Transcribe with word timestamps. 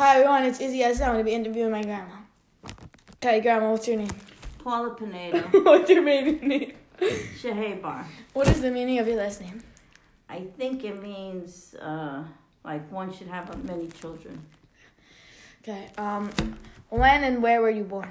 Hi 0.00 0.14
everyone, 0.14 0.44
it's 0.44 0.60
Izzy 0.60 0.82
S. 0.82 0.98
I'm 1.02 1.12
gonna 1.12 1.24
be 1.24 1.34
interviewing 1.34 1.72
my 1.72 1.82
grandma. 1.82 2.14
Okay, 3.16 3.42
grandma, 3.42 3.72
what's 3.72 3.86
your 3.86 3.98
name? 3.98 4.08
Paula 4.64 4.94
Pinedo. 4.98 5.62
what's 5.62 5.90
your 5.90 6.00
maiden 6.00 6.48
name? 6.48 6.72
Shahebar. 6.98 8.06
What 8.32 8.48
is 8.48 8.62
the 8.62 8.70
meaning 8.70 8.98
of 8.98 9.06
your 9.06 9.18
last 9.18 9.42
name? 9.42 9.62
I 10.26 10.46
think 10.56 10.84
it 10.84 11.02
means 11.02 11.74
uh, 11.74 12.24
like 12.64 12.90
one 12.90 13.12
should 13.12 13.26
have 13.26 13.62
many 13.62 13.88
children. 13.88 14.40
Okay. 15.60 15.90
Um, 15.98 16.30
when 16.88 17.22
and 17.22 17.42
where 17.42 17.60
were 17.60 17.68
you 17.68 17.84
born? 17.84 18.10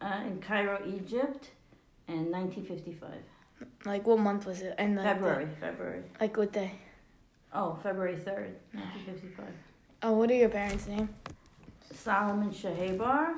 Uh, 0.00 0.22
in 0.26 0.40
Cairo, 0.40 0.82
Egypt, 0.84 1.52
in 2.08 2.32
1955. 2.32 3.10
Like 3.84 4.08
what 4.08 4.18
month 4.18 4.44
was 4.44 4.60
it? 4.60 4.74
And 4.76 4.98
February, 4.98 5.46
February. 5.60 6.02
like 6.20 6.36
what 6.36 6.52
day? 6.52 6.72
Oh, 7.54 7.78
February 7.80 8.16
3rd, 8.16 8.54
1955. 8.72 9.46
Oh, 10.02 10.12
what 10.12 10.30
are 10.30 10.34
your 10.34 10.48
parents' 10.48 10.86
name? 10.86 11.10
Solomon 11.92 12.50
Shahebar, 12.50 13.34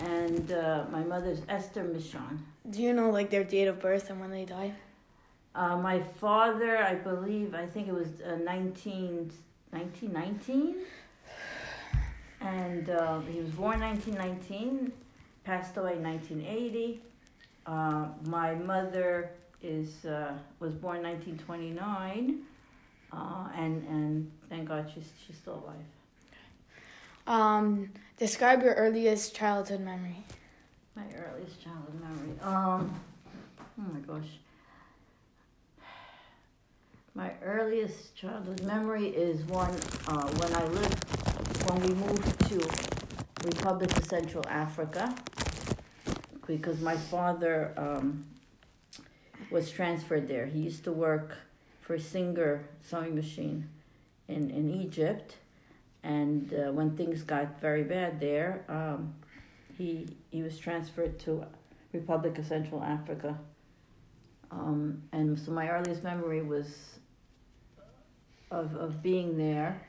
and 0.00 0.52
uh, 0.52 0.84
my 0.92 1.02
mother's 1.02 1.40
Esther 1.48 1.82
Michon. 1.82 2.44
Do 2.68 2.82
you 2.82 2.92
know 2.92 3.08
like 3.08 3.30
their 3.30 3.42
date 3.42 3.68
of 3.68 3.80
birth 3.80 4.10
and 4.10 4.20
when 4.20 4.30
they 4.30 4.44
died? 4.44 4.74
Uh, 5.54 5.78
my 5.78 6.02
father, 6.20 6.76
I 6.76 6.94
believe, 6.94 7.54
I 7.54 7.64
think 7.64 7.88
it 7.88 7.94
was 7.94 8.20
uh, 8.20 8.36
19, 8.36 9.30
1919. 9.70 10.74
And 12.42 12.90
uh, 12.90 13.20
he 13.20 13.40
was 13.40 13.48
born 13.52 13.80
1919, 13.80 14.92
passed 15.44 15.78
away 15.78 15.96
1980. 15.96 17.00
Uh, 17.64 18.08
my 18.26 18.54
mother 18.54 19.30
is 19.62 20.04
uh, 20.04 20.34
was 20.60 20.74
born 20.74 21.02
1929, 21.02 22.42
uh, 23.10 23.48
and 23.56 23.82
and 23.88 24.30
thank 24.50 24.68
God 24.68 24.90
she's 24.94 25.10
she's 25.26 25.36
still 25.36 25.54
alive. 25.64 25.86
Um, 27.26 27.90
describe 28.18 28.62
your 28.62 28.74
earliest 28.74 29.34
childhood 29.34 29.80
memory. 29.80 30.24
My 30.94 31.04
earliest 31.16 31.62
childhood 31.62 32.00
memory. 32.00 32.38
Um, 32.42 33.00
oh 33.58 33.92
my 33.92 34.00
gosh. 34.00 34.28
My 37.14 37.30
earliest 37.42 38.16
childhood 38.16 38.62
memory 38.64 39.06
is 39.08 39.42
one 39.44 39.74
uh, 40.08 40.26
when 40.26 40.54
I 40.54 40.64
lived, 40.64 41.68
when 41.68 41.80
we 41.80 41.94
moved 41.94 42.48
to 42.48 43.46
Republic 43.46 43.96
of 43.96 44.04
Central 44.04 44.44
Africa, 44.48 45.14
because 46.46 46.80
my 46.80 46.96
father 46.96 47.72
um, 47.76 48.24
was 49.50 49.70
transferred 49.70 50.26
there. 50.28 50.46
He 50.46 50.58
used 50.58 50.84
to 50.84 50.92
work 50.92 51.36
for 51.80 51.98
Singer 51.98 52.64
sewing 52.82 53.14
machine 53.14 53.68
in, 54.26 54.50
in 54.50 54.68
Egypt, 54.70 55.36
and 56.04 56.52
uh, 56.52 56.70
when 56.70 56.96
things 56.96 57.22
got 57.22 57.60
very 57.60 57.82
bad 57.82 58.20
there, 58.20 58.64
um, 58.68 59.14
he 59.76 60.06
he 60.30 60.42
was 60.42 60.58
transferred 60.58 61.18
to 61.20 61.44
Republic 61.92 62.38
of 62.38 62.46
Central 62.46 62.82
Africa. 62.82 63.38
Um, 64.50 65.02
and 65.12 65.38
so 65.38 65.50
my 65.50 65.68
earliest 65.68 66.04
memory 66.04 66.42
was 66.42 66.68
of 68.50 68.76
of 68.76 69.02
being 69.02 69.36
there, 69.38 69.80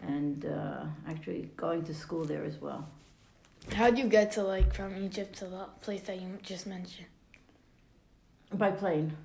and 0.00 0.46
uh, 0.46 0.84
actually 1.08 1.50
going 1.56 1.82
to 1.84 1.94
school 1.94 2.24
there 2.24 2.44
as 2.44 2.60
well. 2.60 2.88
How'd 3.72 3.98
you 3.98 4.08
get 4.08 4.30
to 4.32 4.42
like 4.42 4.72
from 4.72 4.96
Egypt 4.96 5.36
to 5.38 5.46
the 5.46 5.66
place 5.80 6.02
that 6.02 6.20
you 6.20 6.38
just 6.42 6.66
mentioned? 6.66 7.08
By 8.52 8.70
plane. 8.70 9.16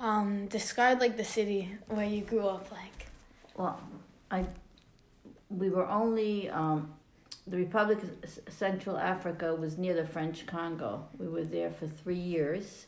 Um, 0.00 0.46
describe 0.46 1.00
like 1.00 1.16
the 1.16 1.24
city 1.24 1.68
where 1.88 2.06
you 2.06 2.22
grew 2.22 2.46
up. 2.48 2.70
Like, 2.72 3.06
Well, 3.54 3.78
I 4.30 4.46
we 5.56 5.70
were 5.70 5.88
only 5.88 6.48
um, 6.50 6.92
the 7.46 7.56
Republic 7.56 7.98
of 8.02 8.52
Central 8.52 8.96
Africa 8.96 9.54
was 9.54 9.78
near 9.78 9.94
the 9.94 10.06
French 10.06 10.46
Congo. 10.46 11.06
We 11.18 11.28
were 11.28 11.44
there 11.44 11.70
for 11.70 11.86
three 11.86 12.14
years, 12.14 12.86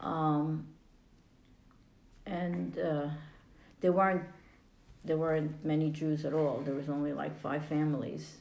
um, 0.00 0.66
and 2.26 2.78
uh, 2.78 3.08
there 3.80 3.92
weren't 3.92 4.24
there 5.04 5.16
weren't 5.16 5.64
many 5.64 5.90
Jews 5.90 6.24
at 6.24 6.34
all. 6.34 6.62
There 6.64 6.74
was 6.74 6.88
only 6.88 7.12
like 7.12 7.38
five 7.40 7.64
families. 7.64 8.36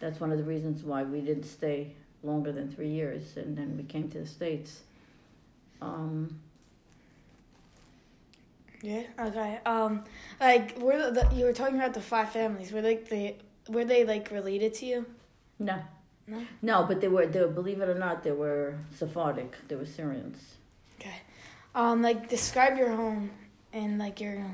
That's 0.00 0.18
one 0.18 0.32
of 0.32 0.38
the 0.38 0.44
reasons 0.44 0.82
why 0.82 1.04
we 1.04 1.20
didn't 1.20 1.44
stay 1.44 1.94
longer 2.24 2.50
than 2.50 2.68
three 2.70 2.88
years, 2.88 3.36
and 3.36 3.56
then 3.56 3.76
we 3.76 3.84
came 3.84 4.10
to 4.10 4.18
the 4.18 4.26
states. 4.26 4.82
Um, 5.80 6.40
yeah, 8.82 9.04
okay. 9.18 9.60
Um, 9.64 10.04
like 10.40 10.78
were 10.78 11.10
the, 11.10 11.28
you 11.34 11.44
were 11.44 11.52
talking 11.52 11.76
about 11.76 11.94
the 11.94 12.00
five 12.02 12.30
families? 12.30 12.72
Were 12.72 12.82
like 12.82 13.08
they 13.08 13.38
were 13.68 13.84
they 13.84 14.04
like 14.04 14.30
related 14.30 14.74
to 14.74 14.86
you? 14.86 15.06
No. 15.58 15.80
No? 16.26 16.46
No, 16.62 16.84
but 16.84 17.00
they 17.00 17.08
were, 17.08 17.26
they 17.26 17.40
were, 17.40 17.48
believe 17.48 17.80
it 17.80 17.88
or 17.88 17.98
not, 17.98 18.22
they 18.22 18.30
were 18.32 18.74
Sephardic. 18.96 19.56
They 19.68 19.74
were 19.74 19.86
Syrians. 19.86 20.38
Okay. 21.00 21.16
Um, 21.74 22.02
like 22.02 22.28
describe 22.28 22.76
your 22.78 22.90
home 22.90 23.30
and 23.72 23.98
like 23.98 24.20
your 24.20 24.44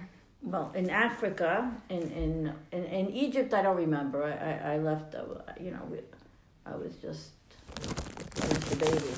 Well, 0.42 0.72
in 0.74 0.88
Africa, 0.88 1.70
in, 1.90 2.02
in, 2.10 2.52
in, 2.72 2.84
in 2.84 3.10
Egypt, 3.10 3.52
I 3.52 3.62
don't 3.62 3.76
remember. 3.76 4.24
I, 4.24 4.72
I, 4.72 4.74
I 4.74 4.78
left, 4.78 5.14
uh, 5.14 5.24
you 5.60 5.70
know, 5.70 5.82
we, 5.90 5.98
I 6.64 6.74
was 6.76 6.94
just, 6.96 7.30
I 8.42 8.46
was 8.48 8.72
a 8.72 8.76
baby. 8.76 9.14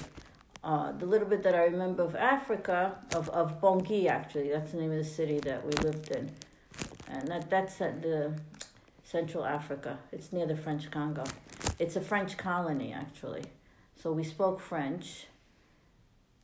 Uh, 0.62 0.92
the 0.92 1.06
little 1.06 1.26
bit 1.26 1.42
that 1.42 1.54
I 1.54 1.64
remember 1.64 2.02
of 2.02 2.14
Africa, 2.14 2.96
of, 3.14 3.30
of 3.30 3.60
Bangui 3.60 4.08
actually, 4.08 4.50
that's 4.50 4.72
the 4.72 4.78
name 4.78 4.90
of 4.90 4.98
the 4.98 5.04
city 5.04 5.38
that 5.40 5.64
we 5.64 5.72
lived 5.82 6.10
in. 6.10 6.30
And 7.08 7.28
that, 7.28 7.48
that's 7.48 7.80
at 7.80 8.02
the 8.02 8.34
Central 9.02 9.44
Africa. 9.44 9.98
It's 10.12 10.32
near 10.32 10.46
the 10.46 10.56
French 10.56 10.90
Congo. 10.90 11.24
It's 11.78 11.96
a 11.96 12.00
French 12.00 12.36
colony 12.36 12.92
actually. 12.92 13.44
So 13.96 14.12
we 14.12 14.22
spoke 14.22 14.60
French. 14.60 15.26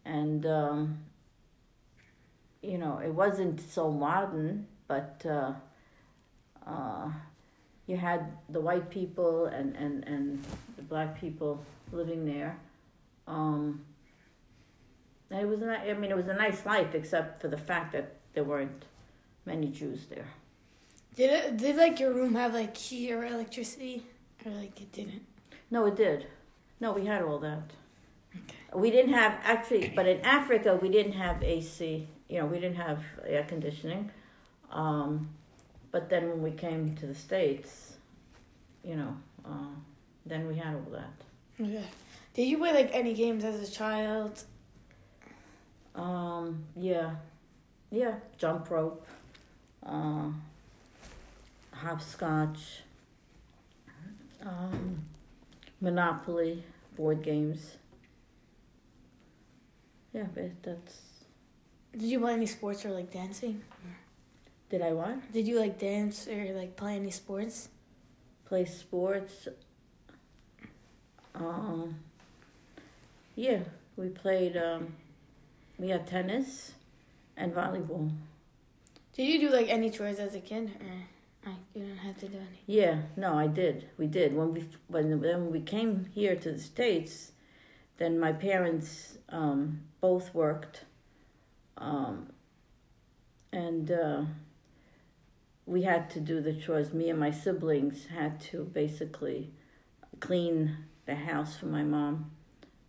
And, 0.07 0.47
um, 0.47 0.99
you 2.63 2.79
know, 2.79 2.99
it 3.05 3.13
wasn't 3.13 3.61
so 3.61 3.91
modern, 3.91 4.67
but 4.89 5.25
uh, 5.29 5.53
uh, 6.67 7.11
you 7.87 7.97
had 7.97 8.33
the 8.49 8.61
white 8.61 8.89
people 8.89 9.47
and, 9.47 9.77
and, 9.77 10.05
and 10.05 10.45
the 10.77 10.83
black 10.83 11.21
people 11.21 11.63
living 11.93 12.25
there. 12.25 12.59
Um, 13.27 13.85
it 15.31 15.45
was 15.47 15.61
ni- 15.61 15.91
I 15.91 15.95
mean, 15.95 16.11
it 16.11 16.17
was 16.17 16.29
a 16.29 16.35
nice 16.35 16.65
life, 16.67 16.95
except 16.95 17.41
for 17.41 17.49
the 17.49 17.57
fact 17.57 17.93
that 17.93 18.15
there 18.35 18.45
weren't 18.45 18.85
many 19.45 19.69
Jews 19.69 20.07
there. 20.07 20.29
did 21.15 21.31
it 21.31 21.57
did 21.57 21.77
like 21.77 21.99
your 22.01 22.13
room 22.13 22.35
have 22.35 22.53
like 22.55 22.77
heat 22.77 23.13
or 23.13 23.25
electricity 23.25 24.05
or 24.45 24.53
like 24.53 24.81
it 24.81 24.93
didn't? 24.93 25.23
No, 25.71 25.87
it 25.87 25.97
did. 25.97 26.27
No, 26.81 26.93
we 26.93 27.07
had 27.07 27.23
all 27.23 27.39
that. 27.41 27.71
Okay. 28.35 28.57
We 28.75 28.91
didn't 28.91 29.15
have 29.15 29.33
actually, 29.43 29.93
but 29.97 30.07
in 30.07 30.21
Africa 30.21 30.79
we 30.81 30.89
didn't 30.91 31.13
have 31.25 31.43
AC. 31.43 32.07
You 32.29 32.39
know, 32.41 32.47
we 32.47 32.59
didn't 32.61 32.77
have 32.77 33.01
air 33.27 33.45
conditioning. 33.45 34.11
Um, 34.71 35.31
but 35.93 36.11
then 36.11 36.29
when 36.29 36.43
we 36.43 36.51
came 36.51 36.95
to 36.97 37.07
the 37.07 37.15
states, 37.15 37.95
you 38.85 38.97
know, 38.97 39.17
uh, 39.45 39.75
then 40.27 40.47
we 40.49 40.57
had 40.57 40.75
all 40.75 40.91
that. 40.93 41.15
Okay. 41.61 41.85
Did 42.35 42.47
you 42.49 42.59
play 42.59 42.73
like 42.75 42.91
any 42.93 43.15
games 43.15 43.45
as 43.45 43.67
a 43.67 43.73
child? 43.73 44.45
Um, 45.97 46.65
yeah, 46.77 47.15
yeah, 47.91 48.17
jump 48.37 48.71
rope, 48.71 49.07
uh, 49.85 50.29
hopscotch, 51.73 52.83
um, 54.45 55.03
Monopoly, 55.81 56.63
board 56.97 57.23
games. 57.23 57.77
Yeah, 60.13 60.25
but 60.35 60.63
that's. 60.63 61.01
Did 61.93 62.03
you 62.03 62.21
play 62.21 62.35
any 62.35 62.47
sports 62.47 62.85
or 62.85 62.91
like 62.91 63.11
dancing? 63.11 63.63
Did 64.69 64.83
I 64.83 64.93
what? 64.93 65.33
Did 65.33 65.49
you 65.49 65.59
like 65.59 65.79
dance 65.79 66.29
or 66.29 66.53
like 66.55 66.77
play 66.77 66.97
any 66.97 67.11
sports? 67.11 67.69
Play 68.47 68.65
sports. 68.67 69.49
Um, 71.35 71.97
yeah, 73.35 73.61
we 73.97 74.09
played. 74.09 74.57
Um, 74.57 74.95
we 75.79 75.89
had 75.89 76.07
tennis, 76.07 76.73
and 77.37 77.55
volleyball. 77.55 78.11
Did 79.13 79.25
you 79.29 79.41
do 79.41 79.51
like 79.51 79.69
any 79.69 79.91
chores 79.91 80.19
as 80.19 80.35
a 80.35 80.41
kid 80.41 80.73
or 80.81 81.51
like 81.51 81.61
you 81.75 81.83
didn't 81.83 81.99
have 81.99 82.19
to 82.19 82.29
do 82.29 82.37
any? 82.37 82.61
Yeah, 82.67 83.03
no, 83.17 83.35
I 83.35 83.47
did. 83.47 83.89
We 83.99 84.07
did 84.07 84.35
when 84.35 84.53
we 84.53 84.65
when 84.89 85.21
when 85.21 85.51
we 85.51 85.61
came 85.61 86.07
here 86.15 86.37
to 86.37 86.53
the 86.53 86.61
states. 86.61 87.33
Then 87.99 88.21
my 88.21 88.33
parents 88.33 89.17
um, 89.31 89.81
both 90.03 90.35
worked, 90.35 90.85
um, 91.79 92.31
and 93.53 93.91
uh, 93.91 94.23
we 95.65 95.83
had 95.83 96.11
to 96.11 96.21
do 96.21 96.43
the 96.43 96.53
chores. 96.53 96.93
Me 96.93 97.09
and 97.09 97.19
my 97.19 97.31
siblings 97.31 98.07
had 98.07 98.39
to 98.41 98.65
basically 98.65 99.51
clean 100.21 100.77
the 101.07 101.15
house 101.15 101.57
for 101.57 101.67
my 101.67 101.83
mom, 101.83 102.33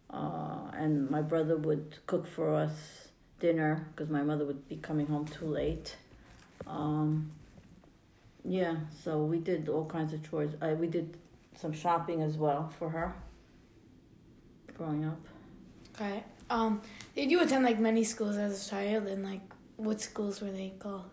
uh, 0.09 0.71
and 0.73 1.09
my 1.09 1.21
brother 1.21 1.57
would 1.57 1.97
cook 2.05 2.27
for 2.27 2.53
us 2.53 3.09
dinner 3.39 3.87
because 3.91 4.09
my 4.09 4.23
mother 4.23 4.45
would 4.45 4.67
be 4.67 4.77
coming 4.77 5.07
home 5.07 5.25
too 5.25 5.45
late. 5.45 5.95
Um, 6.65 7.31
yeah, 8.43 8.75
so 9.03 9.23
we 9.23 9.39
did 9.39 9.69
all 9.69 9.85
kinds 9.85 10.13
of 10.13 10.27
chores. 10.29 10.51
I 10.61 10.73
we 10.73 10.87
did 10.87 11.17
some 11.55 11.73
shopping 11.73 12.21
as 12.21 12.37
well 12.37 12.71
for 12.79 12.89
her. 12.89 13.15
Growing 14.77 15.05
up, 15.05 15.19
Okay. 15.95 16.23
Um, 16.49 16.81
did 17.15 17.31
you 17.31 17.41
attend 17.41 17.65
like 17.65 17.79
many 17.79 18.03
schools 18.03 18.37
as 18.37 18.65
a 18.67 18.69
child, 18.69 19.07
and 19.07 19.23
like 19.23 19.41
what 19.75 19.99
schools 19.99 20.39
were 20.41 20.51
they 20.51 20.73
called? 20.79 21.09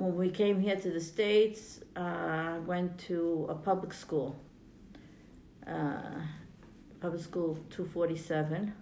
when 0.00 0.16
we 0.16 0.30
came 0.30 0.58
here 0.58 0.76
to 0.76 0.90
the 0.90 1.00
states, 1.00 1.80
uh, 1.94 2.00
I 2.00 2.58
went 2.64 2.98
to 3.08 3.46
a 3.50 3.54
public 3.54 3.92
school. 3.92 4.34
Uh, 5.66 6.22
public 7.00 7.22
school 7.22 7.58
two 7.70 7.84
forty 7.84 8.16
seven, 8.16 8.72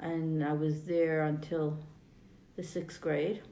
and 0.00 0.44
I 0.44 0.52
was 0.52 0.84
there 0.84 1.24
until 1.24 1.78
the 2.56 2.62
sixth 2.62 3.00
grade. 3.00 3.42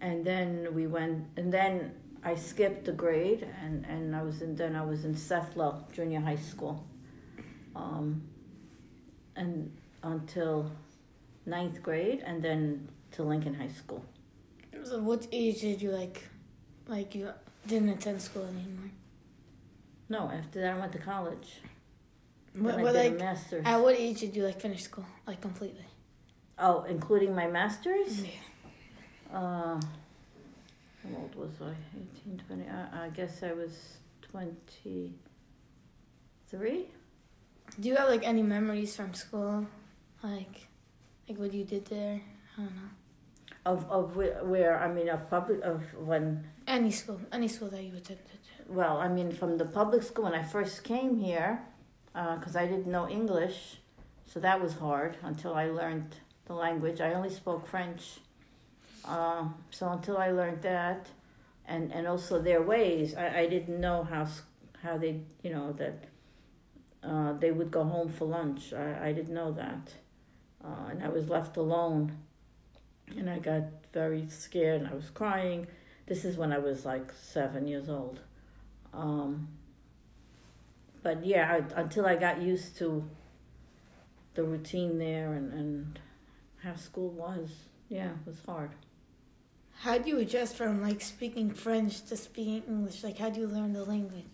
And 0.00 0.24
then 0.24 0.68
we 0.74 0.86
went, 0.86 1.26
and 1.36 1.52
then 1.52 1.92
I 2.22 2.36
skipped 2.36 2.84
the 2.84 2.92
grade, 2.92 3.48
and, 3.62 3.84
and 3.86 4.14
I 4.14 4.22
was 4.22 4.42
in 4.42 4.54
then 4.54 4.76
I 4.76 4.84
was 4.84 5.04
in 5.04 5.16
Seth 5.16 5.56
Low 5.56 5.84
Junior 5.92 6.20
High 6.20 6.36
School, 6.36 6.86
um, 7.74 8.22
and 9.34 9.76
until 10.02 10.70
ninth 11.46 11.82
grade, 11.82 12.22
and 12.24 12.42
then 12.42 12.88
to 13.12 13.22
Lincoln 13.24 13.54
High 13.54 13.72
School. 13.72 14.04
So 14.84 15.00
what 15.00 15.26
age 15.32 15.62
did 15.62 15.82
you 15.82 15.90
like, 15.90 16.22
like 16.86 17.14
you 17.14 17.30
didn't 17.66 17.88
attend 17.88 18.22
school 18.22 18.44
anymore? 18.44 18.90
No, 20.08 20.30
after 20.30 20.60
that 20.60 20.74
I 20.74 20.78
went 20.78 20.92
to 20.92 20.98
college. 20.98 21.60
What, 22.54 22.70
Then 22.72 22.80
I 22.80 22.82
what 22.82 22.92
did 22.94 23.06
a 23.06 23.08
like 23.10 23.18
master's. 23.18 23.62
at 23.66 23.76
what 23.80 23.94
age 23.96 24.20
did 24.20 24.34
you 24.34 24.44
like 24.44 24.60
finish 24.60 24.82
school, 24.82 25.06
like 25.26 25.40
completely? 25.40 25.84
oh, 26.58 26.82
including 26.84 27.34
my 27.34 27.46
master's. 27.46 28.20
Yeah. 28.22 28.30
Uh, 29.32 29.78
how 31.02 31.16
old 31.16 31.34
was 31.36 31.50
I? 31.62 31.72
18, 32.24 32.42
20. 32.48 32.64
I, 32.68 33.04
I 33.06 33.08
guess 33.10 33.42
I 33.42 33.52
was 33.52 33.72
twenty 34.22 35.14
three. 36.48 36.86
Do 37.78 37.88
you 37.88 37.96
have 37.96 38.08
like 38.08 38.26
any 38.26 38.42
memories 38.42 38.96
from 38.96 39.12
school, 39.14 39.66
like, 40.22 40.66
like 41.28 41.38
what 41.38 41.52
you 41.52 41.64
did 41.64 41.84
there? 41.86 42.20
I 42.56 42.60
don't 42.62 42.74
know. 42.74 42.90
Of 43.66 43.90
of 43.90 44.16
where, 44.16 44.42
where 44.44 44.80
I 44.80 44.90
mean 44.90 45.08
of 45.10 45.28
public 45.30 45.60
of 45.62 45.82
when 45.94 46.44
Any 46.66 46.90
school, 46.90 47.20
any 47.30 47.48
school 47.48 47.68
that 47.68 47.82
you 47.84 47.94
attended. 47.94 48.37
Well 48.68 48.98
I 48.98 49.08
mean 49.08 49.32
from 49.32 49.58
the 49.58 49.64
public 49.64 50.02
school 50.02 50.24
when 50.24 50.34
I 50.34 50.42
first 50.42 50.84
came 50.84 51.16
here, 51.16 51.60
because 52.12 52.56
I 52.56 52.66
didn't 52.66 52.86
know 52.86 53.08
English, 53.08 53.78
so 54.26 54.40
that 54.40 54.60
was 54.60 54.74
hard 54.74 55.16
until 55.22 55.54
I 55.54 55.66
learned 55.66 56.16
the 56.46 56.54
language. 56.54 57.00
I 57.00 57.12
only 57.14 57.30
spoke 57.30 57.66
French, 57.66 58.20
uh, 59.04 59.44
so 59.70 59.88
until 59.90 60.18
I 60.18 60.30
learned 60.30 60.62
that, 60.62 61.06
and 61.66 61.92
and 61.92 62.06
also 62.06 62.40
their 62.40 62.62
ways, 62.62 63.14
I, 63.14 63.40
I 63.40 63.46
didn't 63.46 63.80
know 63.80 64.04
how 64.04 64.26
how 64.82 64.98
they 64.98 65.20
you 65.42 65.50
know 65.50 65.72
that 65.72 66.04
uh, 67.02 67.32
they 67.34 67.52
would 67.52 67.70
go 67.70 67.84
home 67.84 68.08
for 68.08 68.24
lunch. 68.24 68.72
I, 68.72 69.08
I 69.08 69.12
didn't 69.12 69.34
know 69.34 69.52
that, 69.52 69.92
uh, 70.64 70.90
and 70.90 71.02
I 71.02 71.08
was 71.08 71.28
left 71.28 71.56
alone, 71.56 72.12
and 73.16 73.30
I 73.30 73.38
got 73.38 73.62
very 73.92 74.28
scared 74.28 74.82
and 74.82 74.90
I 74.90 74.94
was 74.94 75.10
crying. 75.10 75.66
This 76.06 76.24
is 76.24 76.36
when 76.36 76.52
I 76.52 76.58
was 76.58 76.84
like 76.84 77.12
seven 77.12 77.66
years 77.68 77.88
old. 77.88 78.20
Um, 78.92 79.48
but 81.02 81.24
yeah, 81.24 81.52
I, 81.52 81.80
until 81.80 82.06
I 82.06 82.16
got 82.16 82.42
used 82.42 82.76
to 82.78 83.08
the 84.34 84.42
routine 84.42 84.98
there 84.98 85.32
and, 85.34 85.52
and 85.52 85.98
how 86.62 86.74
school 86.76 87.10
was, 87.10 87.50
yeah, 87.88 88.10
it 88.10 88.26
was 88.26 88.40
hard. 88.46 88.70
How 89.80 89.96
do 89.98 90.08
you 90.08 90.18
adjust 90.18 90.56
from 90.56 90.82
like 90.82 91.00
speaking 91.00 91.50
French 91.50 92.02
to 92.06 92.16
speaking 92.16 92.62
English? 92.66 93.04
Like, 93.04 93.18
how 93.18 93.30
do 93.30 93.40
you 93.40 93.46
learn 93.46 93.72
the 93.72 93.84
language? 93.84 94.24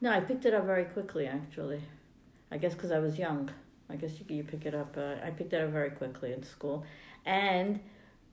No, 0.00 0.10
I 0.10 0.20
picked 0.20 0.44
it 0.44 0.54
up 0.54 0.64
very 0.66 0.84
quickly, 0.84 1.26
actually. 1.26 1.82
I 2.50 2.58
guess 2.58 2.74
because 2.74 2.92
I 2.92 2.98
was 2.98 3.18
young. 3.18 3.50
I 3.88 3.96
guess 3.96 4.12
you, 4.18 4.36
you 4.36 4.44
pick 4.44 4.66
it 4.66 4.74
up. 4.74 4.96
Uh, 4.96 5.14
I 5.24 5.30
picked 5.30 5.52
it 5.52 5.60
up 5.62 5.70
very 5.70 5.90
quickly 5.90 6.32
in 6.32 6.42
school. 6.42 6.84
And 7.24 7.80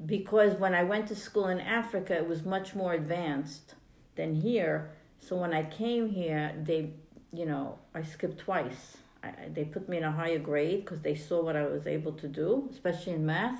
because 0.05 0.53
when 0.53 0.73
I 0.73 0.83
went 0.83 1.07
to 1.07 1.15
school 1.15 1.47
in 1.47 1.59
Africa, 1.59 2.15
it 2.15 2.27
was 2.27 2.43
much 2.43 2.75
more 2.75 2.93
advanced 2.93 3.75
than 4.15 4.35
here. 4.35 4.91
So 5.19 5.35
when 5.35 5.53
I 5.53 5.63
came 5.63 6.09
here, 6.09 6.53
they, 6.63 6.91
you 7.33 7.45
know, 7.45 7.77
I 7.93 8.03
skipped 8.03 8.39
twice. 8.39 8.97
I, 9.23 9.33
they 9.53 9.65
put 9.65 9.89
me 9.89 9.97
in 9.97 10.03
a 10.03 10.11
higher 10.11 10.39
grade 10.39 10.85
because 10.85 11.01
they 11.01 11.15
saw 11.15 11.43
what 11.43 11.55
I 11.55 11.65
was 11.65 11.85
able 11.87 12.13
to 12.13 12.27
do, 12.27 12.67
especially 12.71 13.13
in 13.13 13.25
math. 13.25 13.59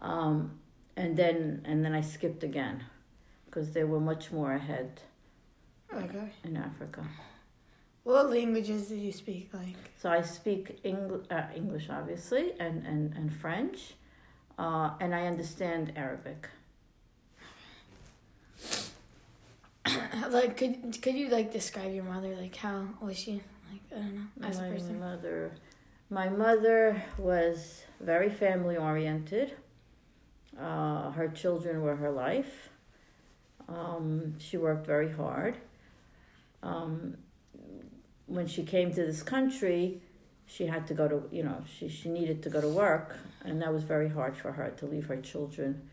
Um, 0.00 0.58
and 0.96 1.16
then 1.16 1.62
and 1.64 1.84
then 1.84 1.94
I 1.94 2.00
skipped 2.02 2.42
again 2.42 2.84
because 3.46 3.72
they 3.72 3.84
were 3.84 4.00
much 4.00 4.30
more 4.32 4.52
ahead 4.52 5.00
Okay. 5.92 6.28
in 6.44 6.56
Africa. 6.56 7.06
What 8.04 8.30
languages 8.30 8.88
did 8.88 9.00
you 9.00 9.12
speak? 9.12 9.50
Like, 9.52 9.76
So 10.00 10.10
I 10.10 10.20
speak 10.22 10.78
Eng- 10.84 11.24
uh, 11.30 11.48
English, 11.56 11.88
obviously, 11.90 12.52
and, 12.60 12.86
and, 12.86 13.12
and 13.14 13.34
French, 13.34 13.94
uh, 14.58 14.90
and 15.00 15.12
I 15.14 15.26
understand 15.26 15.92
Arabic. 15.96 16.48
Like 20.30 20.56
could 20.56 21.00
could 21.02 21.14
you 21.14 21.28
like 21.28 21.52
describe 21.52 21.92
your 21.92 22.04
mother? 22.04 22.34
Like, 22.36 22.56
how 22.56 22.86
was 23.00 23.18
she? 23.18 23.42
Like, 23.70 23.82
I 23.92 23.94
don't 23.94 24.14
know, 24.14 24.48
as 24.48 24.58
a 24.58 24.62
my 24.62 24.70
person. 24.70 25.00
mother, 25.00 25.52
my 26.10 26.28
mother 26.28 27.02
was 27.18 27.82
very 28.00 28.30
family 28.30 28.76
oriented. 28.76 29.52
Uh, 30.58 31.10
her 31.10 31.28
children 31.28 31.82
were 31.82 31.96
her 31.96 32.10
life. 32.10 32.70
Um, 33.68 34.38
she 34.38 34.56
worked 34.56 34.86
very 34.86 35.12
hard. 35.12 35.56
Um, 36.62 37.16
when 38.26 38.46
she 38.46 38.62
came 38.62 38.92
to 38.94 39.04
this 39.04 39.22
country, 39.22 40.00
she 40.46 40.66
had 40.66 40.86
to 40.86 40.94
go 40.94 41.08
to 41.08 41.22
you 41.30 41.42
know 41.42 41.62
she 41.78 41.88
she 41.88 42.08
needed 42.08 42.42
to 42.44 42.50
go 42.50 42.60
to 42.60 42.68
work, 42.68 43.16
and 43.44 43.60
that 43.62 43.72
was 43.72 43.82
very 43.82 44.08
hard 44.08 44.36
for 44.36 44.52
her 44.52 44.70
to 44.70 44.86
leave 44.86 45.06
her 45.06 45.20
children, 45.20 45.88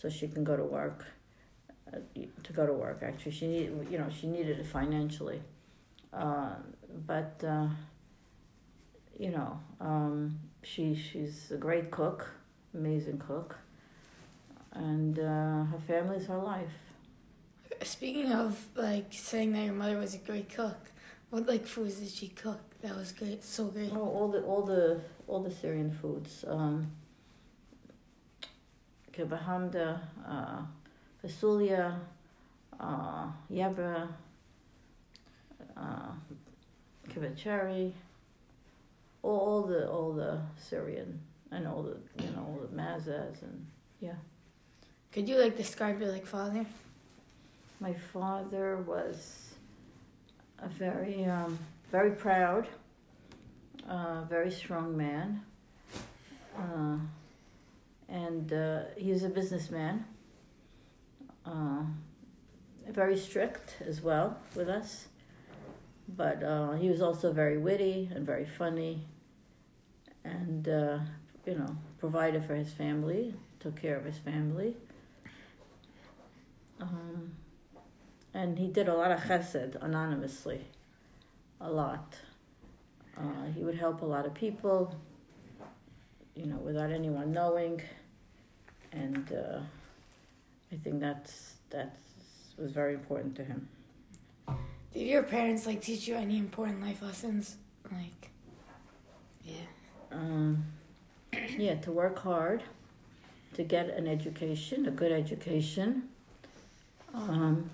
so 0.00 0.08
she 0.08 0.28
can 0.28 0.44
go 0.44 0.56
to 0.56 0.64
work. 0.64 1.04
To 2.44 2.52
go 2.52 2.66
to 2.66 2.72
work, 2.72 3.02
actually, 3.02 3.32
she 3.32 3.46
need 3.46 3.70
you 3.90 3.98
know 3.98 4.08
she 4.08 4.26
needed 4.26 4.58
it 4.58 4.66
financially, 4.66 5.42
uh, 6.12 6.54
but. 7.06 7.42
Uh, 7.46 7.68
you 9.18 9.30
know, 9.30 9.60
um, 9.80 10.38
she 10.62 10.94
she's 10.94 11.50
a 11.50 11.56
great 11.56 11.90
cook, 11.90 12.30
amazing 12.74 13.18
cook, 13.18 13.56
and 14.72 15.18
uh, 15.18 15.64
her 15.64 15.78
family's 15.86 16.26
her 16.26 16.38
life. 16.38 16.72
Speaking 17.82 18.32
of 18.32 18.66
like 18.74 19.12
saying 19.12 19.52
that 19.52 19.64
your 19.64 19.74
mother 19.74 19.98
was 19.98 20.14
a 20.14 20.18
great 20.18 20.52
cook, 20.52 20.90
what 21.30 21.46
like 21.46 21.66
foods 21.66 21.96
did 21.96 22.08
she 22.08 22.28
cook 22.28 22.60
that 22.82 22.96
was 22.96 23.12
great, 23.12 23.44
so 23.44 23.66
great? 23.66 23.92
Oh, 23.92 24.00
all 24.00 24.28
the 24.28 24.42
all 24.42 24.62
the 24.62 25.00
all 25.28 25.42
the 25.42 25.50
Syrian 25.50 25.90
foods. 25.90 26.44
Um, 26.48 26.90
kibahamda, 29.12 30.00
uh, 30.26 30.62
fasulia, 31.24 31.98
uh, 32.78 33.26
yabra, 33.50 34.08
uh, 35.76 36.12
kibachari, 37.08 37.92
all, 39.22 39.38
all 39.38 39.62
the 39.62 39.88
all 39.88 40.12
the 40.12 40.40
Syrian 40.58 41.20
and 41.50 41.66
all 41.66 41.82
the 41.82 41.96
you 42.22 42.30
know 42.30 42.42
all 42.42 42.66
the 42.68 42.76
mazas 42.76 43.42
and 43.42 43.66
yeah. 44.00 44.14
Could 45.12 45.28
you 45.28 45.38
like 45.38 45.56
describe 45.56 46.00
your 46.00 46.10
like 46.10 46.26
father? 46.26 46.64
My 47.80 47.92
father 47.92 48.76
was 48.86 49.52
a 50.62 50.68
very, 50.68 51.24
um, 51.24 51.58
very 51.90 52.12
proud, 52.12 52.66
uh, 53.88 54.22
very 54.22 54.50
strong 54.50 54.96
man, 54.96 55.42
uh, 56.56 56.96
and 58.08 58.52
uh, 58.52 58.82
he 58.96 59.10
was 59.10 59.24
a 59.24 59.28
businessman. 59.28 60.04
Uh, 61.44 61.82
very 62.88 63.16
strict 63.16 63.76
as 63.86 64.00
well 64.00 64.36
with 64.54 64.68
us, 64.68 65.06
but 66.08 66.42
uh, 66.42 66.72
he 66.72 66.88
was 66.88 67.00
also 67.00 67.32
very 67.32 67.58
witty 67.58 68.10
and 68.14 68.26
very 68.26 68.44
funny, 68.44 69.06
and 70.24 70.68
uh, 70.68 70.98
you 71.46 71.54
know 71.54 71.76
provided 71.98 72.44
for 72.44 72.54
his 72.54 72.70
family, 72.72 73.34
took 73.60 73.80
care 73.80 73.96
of 73.96 74.04
his 74.04 74.18
family. 74.18 74.76
Um, 76.80 77.32
and 78.34 78.58
he 78.58 78.66
did 78.66 78.88
a 78.88 78.94
lot 78.94 79.12
of 79.12 79.20
chesed 79.20 79.76
anonymously, 79.82 80.62
a 81.60 81.70
lot. 81.70 82.16
Uh, 83.16 83.46
he 83.54 83.62
would 83.62 83.76
help 83.76 84.02
a 84.02 84.06
lot 84.06 84.26
of 84.26 84.34
people, 84.34 84.94
you 86.34 86.46
know, 86.46 86.56
without 86.56 86.90
anyone 86.90 87.30
knowing, 87.30 87.80
and 88.90 89.32
uh, 89.32 89.60
I 90.72 90.76
think 90.76 91.00
that's 91.00 91.54
that's 91.70 91.96
was 92.58 92.72
very 92.72 92.94
important 92.94 93.36
to 93.36 93.44
him. 93.44 93.68
Did 94.92 95.06
your 95.06 95.22
parents 95.22 95.66
like 95.66 95.80
teach 95.80 96.06
you 96.06 96.14
any 96.14 96.38
important 96.38 96.80
life 96.82 97.02
lessons? 97.02 97.56
Like, 97.90 98.30
yeah. 99.44 99.54
Um, 100.10 100.64
yeah, 101.58 101.74
to 101.76 101.92
work 101.92 102.18
hard, 102.18 102.62
to 103.54 103.64
get 103.64 103.90
an 103.90 104.06
education, 104.06 104.86
a 104.86 104.90
good 104.90 105.12
education, 105.12 106.08
um, 107.14 107.70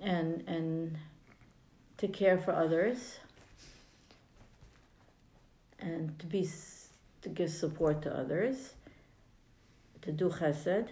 and 0.00 0.44
and 0.46 0.96
to 1.98 2.08
care 2.08 2.38
for 2.38 2.52
others, 2.52 3.18
and 5.80 6.16
to 6.18 6.26
be 6.26 6.48
to 7.22 7.28
give 7.28 7.50
support 7.50 8.02
to 8.02 8.16
others, 8.16 8.74
to 10.06 10.12
do 10.12 10.28
chesed, 10.30 10.88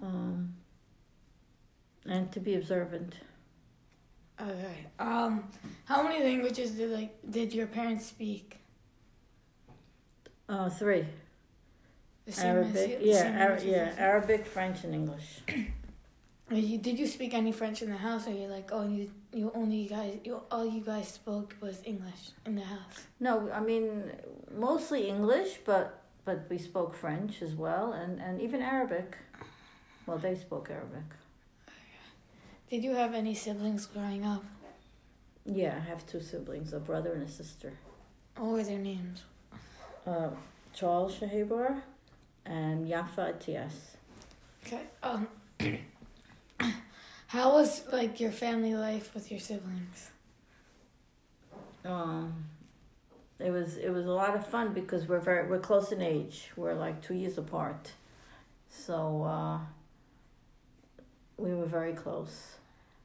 um, 0.00 0.54
and 2.06 2.30
to 2.32 2.40
be 2.40 2.54
observant. 2.54 3.14
Okay. 4.40 4.86
Um, 4.98 5.44
how 5.84 6.02
many 6.02 6.22
languages 6.24 6.72
did 6.72 6.90
like 6.90 7.12
did 7.30 7.52
your 7.52 7.66
parents 7.66 8.06
speak? 8.06 8.58
Uh, 10.48 10.68
three. 10.70 11.04
The 12.26 12.32
same 12.32 12.56
as 12.58 12.76
Arabic, 12.76 12.90
you- 12.90 12.98
the 12.98 13.04
yeah, 13.06 13.44
Ara- 13.44 13.56
as 13.56 13.64
yeah. 13.64 13.94
Arabic, 13.98 14.46
French, 14.46 14.84
and 14.84 14.94
English. 14.94 15.40
You, 16.50 16.76
did 16.78 16.98
you 16.98 17.06
speak 17.06 17.32
any 17.34 17.50
French 17.50 17.80
in 17.82 17.90
the 17.90 17.96
house, 17.96 18.26
or 18.28 18.32
you 18.32 18.46
like 18.46 18.70
oh 18.72 18.86
you 18.86 19.10
you 19.32 19.50
only 19.54 19.86
guys 19.86 20.18
you 20.24 20.42
all 20.50 20.66
you 20.66 20.82
guys 20.82 21.08
spoke 21.08 21.56
was 21.60 21.80
English 21.84 22.30
in 22.44 22.54
the 22.56 22.62
house? 22.64 23.06
No, 23.20 23.50
I 23.50 23.60
mean 23.60 24.12
mostly 24.54 25.08
English, 25.08 25.60
but 25.64 26.01
but 26.24 26.46
we 26.48 26.58
spoke 26.58 26.94
French 26.94 27.42
as 27.42 27.54
well, 27.54 27.92
and 27.92 28.20
and 28.20 28.40
even 28.40 28.62
Arabic. 28.62 29.16
Well, 30.06 30.18
they 30.18 30.34
spoke 30.34 30.70
Arabic. 30.70 31.04
Did 32.70 32.84
you 32.84 32.94
have 32.94 33.14
any 33.14 33.34
siblings 33.34 33.86
growing 33.86 34.24
up? 34.24 34.44
Yeah, 35.44 35.76
I 35.76 35.80
have 35.90 36.06
two 36.06 36.20
siblings, 36.20 36.72
a 36.72 36.80
brother 36.80 37.12
and 37.12 37.22
a 37.22 37.28
sister. 37.28 37.72
What 38.36 38.52
were 38.52 38.64
their 38.64 38.78
names? 38.78 39.24
Uh, 40.06 40.30
Charles 40.72 41.14
Shahebar 41.16 41.82
and 42.46 42.88
Yafa 42.88 43.34
Atias. 43.34 43.96
Okay. 44.66 44.82
Um, 45.02 45.28
how 47.26 47.52
was 47.52 47.84
like 47.92 48.20
your 48.20 48.32
family 48.32 48.74
life 48.74 49.12
with 49.14 49.30
your 49.30 49.40
siblings? 49.40 50.10
Um, 51.84 52.44
it 53.42 53.50
was 53.50 53.76
it 53.76 53.90
was 53.90 54.06
a 54.06 54.12
lot 54.12 54.34
of 54.34 54.46
fun 54.46 54.72
because 54.72 55.08
we're 55.08 55.20
very 55.20 55.48
we're 55.48 55.58
close 55.58 55.92
in 55.92 56.00
age. 56.00 56.50
We're 56.56 56.74
like 56.74 57.02
two 57.02 57.14
years 57.14 57.38
apart, 57.38 57.92
so 58.68 59.22
uh, 59.24 59.58
we 61.36 61.54
were 61.54 61.66
very 61.66 61.92
close, 61.92 62.56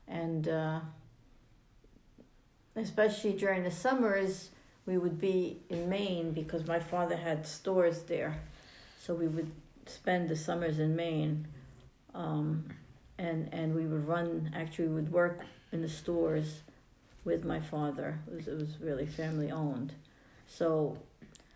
and 0.07 0.47
uh, 0.47 0.79
especially 2.75 3.33
during 3.33 3.63
the 3.63 3.71
summers, 3.71 4.49
we 4.85 4.97
would 4.97 5.19
be 5.19 5.59
in 5.69 5.89
Maine 5.89 6.31
because 6.31 6.67
my 6.67 6.79
father 6.79 7.15
had 7.15 7.45
stores 7.47 8.03
there, 8.03 8.39
so 8.99 9.13
we 9.13 9.27
would 9.27 9.51
spend 9.85 10.29
the 10.29 10.35
summers 10.35 10.79
in 10.79 10.95
Maine, 10.95 11.47
um, 12.13 12.65
and 13.17 13.49
and 13.53 13.73
we 13.73 13.85
would 13.85 14.07
run. 14.07 14.51
Actually, 14.55 14.89
we 14.89 14.95
would 14.95 15.11
work 15.11 15.41
in 15.71 15.81
the 15.81 15.89
stores 15.89 16.61
with 17.25 17.43
my 17.43 17.59
father. 17.59 18.19
It 18.27 18.35
was, 18.35 18.47
it 18.47 18.55
was 18.55 18.77
really 18.79 19.05
family 19.05 19.51
owned. 19.51 19.93
So 20.47 20.97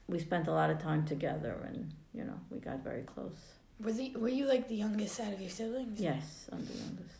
we 0.07 0.19
spent 0.19 0.47
a 0.47 0.51
lot 0.51 0.69
of 0.69 0.79
time 0.81 1.05
together 1.05 1.55
and, 1.67 1.91
you 2.13 2.23
know, 2.23 2.39
we 2.49 2.59
got 2.59 2.83
very 2.83 3.03
close. 3.03 3.37
Was 3.79 3.97
he, 3.97 4.11
were 4.15 4.29
you 4.29 4.45
like 4.45 4.67
the 4.67 4.75
youngest 4.75 5.19
out 5.19 5.33
of 5.33 5.41
your 5.41 5.49
siblings? 5.49 5.99
Yes, 5.99 6.47
I'm 6.51 6.65
the 6.65 6.73
youngest. 6.73 7.17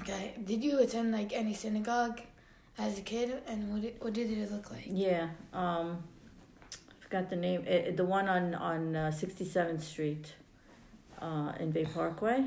Okay. 0.00 0.34
Did 0.44 0.64
you 0.64 0.80
attend 0.80 1.12
like 1.12 1.32
any 1.32 1.54
synagogue 1.54 2.20
as 2.78 2.98
a 2.98 3.02
kid, 3.02 3.42
and 3.46 3.72
what 3.72 3.82
did, 3.82 3.94
what 4.00 4.12
did 4.14 4.30
it 4.30 4.50
look 4.50 4.70
like? 4.70 4.84
Yeah, 4.88 5.28
um, 5.52 6.02
I 6.72 7.04
forgot 7.04 7.28
the 7.28 7.36
name. 7.36 7.64
It, 7.66 7.96
the 7.96 8.04
one 8.04 8.28
on, 8.28 8.54
on 8.54 8.96
uh, 8.96 9.12
67th 9.14 9.82
Street 9.82 10.34
uh, 11.20 11.52
in 11.60 11.70
Bay 11.70 11.84
Parkway, 11.84 12.44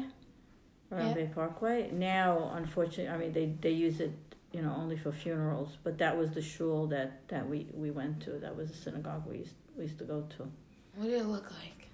around 0.92 1.08
Yeah. 1.10 1.14
Bay 1.14 1.30
Parkway. 1.34 1.92
Now, 1.92 2.52
unfortunately, 2.56 3.08
I 3.08 3.18
mean, 3.18 3.32
they, 3.32 3.54
they 3.62 3.70
use 3.70 4.00
it, 4.00 4.14
you 4.56 4.62
know, 4.62 4.74
only 4.78 4.96
for 4.96 5.12
funerals, 5.12 5.78
but 5.84 5.98
that 5.98 6.18
was 6.18 6.32
the 6.32 6.42
shul 6.42 6.88
that, 6.88 7.28
that 7.28 7.50
we, 7.50 7.68
we 7.74 7.92
went 7.92 8.22
to. 8.22 8.32
That 8.40 8.56
was 8.56 8.70
the 8.70 8.78
synagogue 8.78 9.24
we 9.28 9.40
used, 9.40 9.56
we 9.76 9.84
used 9.84 9.98
to 9.98 10.06
go 10.06 10.26
to. 10.38 10.48
What 10.96 11.10
did 11.10 11.20
it 11.20 11.26
look 11.26 11.52
like? 11.52 11.90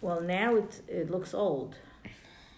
Well, 0.00 0.20
now 0.20 0.56
it 0.56 0.82
it 0.88 1.10
looks 1.10 1.34
old. 1.34 1.76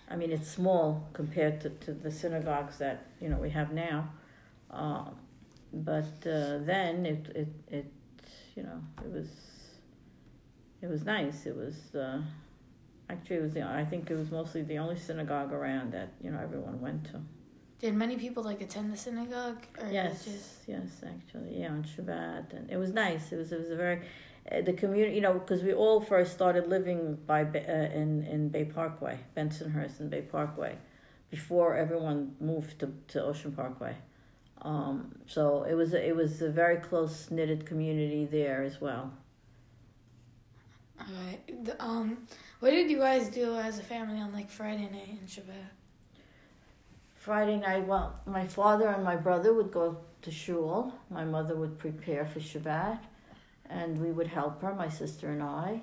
I 0.08 0.16
mean, 0.16 0.32
it's 0.32 0.50
small 0.50 1.08
compared 1.12 1.60
to, 1.60 1.68
to 1.68 1.92
the 1.92 2.10
synagogues 2.10 2.78
that 2.78 3.06
you 3.20 3.28
know 3.28 3.36
we 3.36 3.50
have 3.50 3.70
now. 3.72 4.08
Um, 4.70 5.14
but 5.74 6.26
uh, 6.26 6.58
then 6.72 7.04
it, 7.04 7.26
it 7.34 7.48
it 7.68 7.92
you 8.56 8.62
know 8.62 8.80
it 9.04 9.12
was 9.12 9.28
it 10.80 10.88
was 10.88 11.04
nice. 11.04 11.44
It 11.44 11.54
was 11.54 11.94
uh, 11.94 12.22
actually 13.10 13.36
it 13.36 13.42
was 13.42 13.52
the 13.52 13.66
I 13.66 13.84
think 13.84 14.10
it 14.10 14.16
was 14.16 14.30
mostly 14.30 14.62
the 14.62 14.78
only 14.78 14.98
synagogue 14.98 15.52
around 15.52 15.92
that 15.92 16.12
you 16.22 16.30
know 16.30 16.40
everyone 16.42 16.80
went 16.80 17.04
to. 17.12 17.20
Did 17.80 17.94
many 17.94 18.16
people 18.16 18.42
like 18.42 18.60
attend 18.60 18.92
the 18.92 18.96
synagogue, 18.96 19.62
or 19.80 19.88
Yes, 19.90 20.24
just 20.24 20.50
yes, 20.68 21.02
actually, 21.04 21.60
yeah, 21.60 21.70
on 21.72 21.82
Shabbat, 21.84 22.52
and 22.52 22.70
it 22.70 22.76
was 22.76 22.92
nice. 22.92 23.32
It 23.32 23.36
was 23.36 23.52
it 23.52 23.58
was 23.58 23.70
a 23.70 23.76
very 23.76 24.00
uh, 24.52 24.60
the 24.60 24.74
community, 24.74 25.14
you 25.14 25.22
know, 25.22 25.32
because 25.34 25.62
we 25.62 25.72
all 25.72 26.00
first 26.00 26.32
started 26.32 26.68
living 26.68 27.16
by 27.26 27.42
uh, 27.42 28.00
in 28.00 28.24
in 28.24 28.50
Bay 28.50 28.64
Parkway, 28.66 29.18
Bensonhurst 29.36 30.00
and 30.00 30.10
Bay 30.10 30.20
Parkway, 30.22 30.76
before 31.30 31.74
everyone 31.76 32.36
moved 32.40 32.80
to, 32.80 32.92
to 33.08 33.22
Ocean 33.24 33.52
Parkway. 33.52 33.96
Um, 34.62 35.14
so 35.26 35.62
it 35.62 35.72
was 35.74 35.94
a, 35.94 36.06
it 36.06 36.14
was 36.14 36.42
a 36.42 36.50
very 36.50 36.76
close 36.76 37.30
knitted 37.30 37.64
community 37.64 38.26
there 38.26 38.62
as 38.62 38.78
well. 38.78 39.10
Alright. 41.00 41.64
The- 41.64 41.82
Um, 41.82 42.26
what 42.60 42.70
did 42.72 42.90
you 42.90 42.98
guys 42.98 43.28
do 43.30 43.56
as 43.56 43.78
a 43.78 43.82
family 43.82 44.18
on 44.20 44.34
like 44.34 44.50
Friday 44.50 44.88
night 44.90 45.16
and 45.18 45.26
Shabbat? 45.28 45.70
Friday 47.20 47.58
night, 47.58 47.86
well, 47.86 48.18
my 48.24 48.46
father 48.46 48.88
and 48.88 49.04
my 49.04 49.14
brother 49.14 49.52
would 49.52 49.70
go 49.70 49.98
to 50.22 50.30
shul. 50.30 50.94
My 51.10 51.22
mother 51.22 51.54
would 51.54 51.78
prepare 51.78 52.24
for 52.24 52.40
Shabbat, 52.40 52.98
and 53.68 53.98
we 53.98 54.10
would 54.10 54.26
help 54.26 54.62
her, 54.62 54.74
my 54.74 54.88
sister 54.88 55.28
and 55.28 55.42
I, 55.42 55.82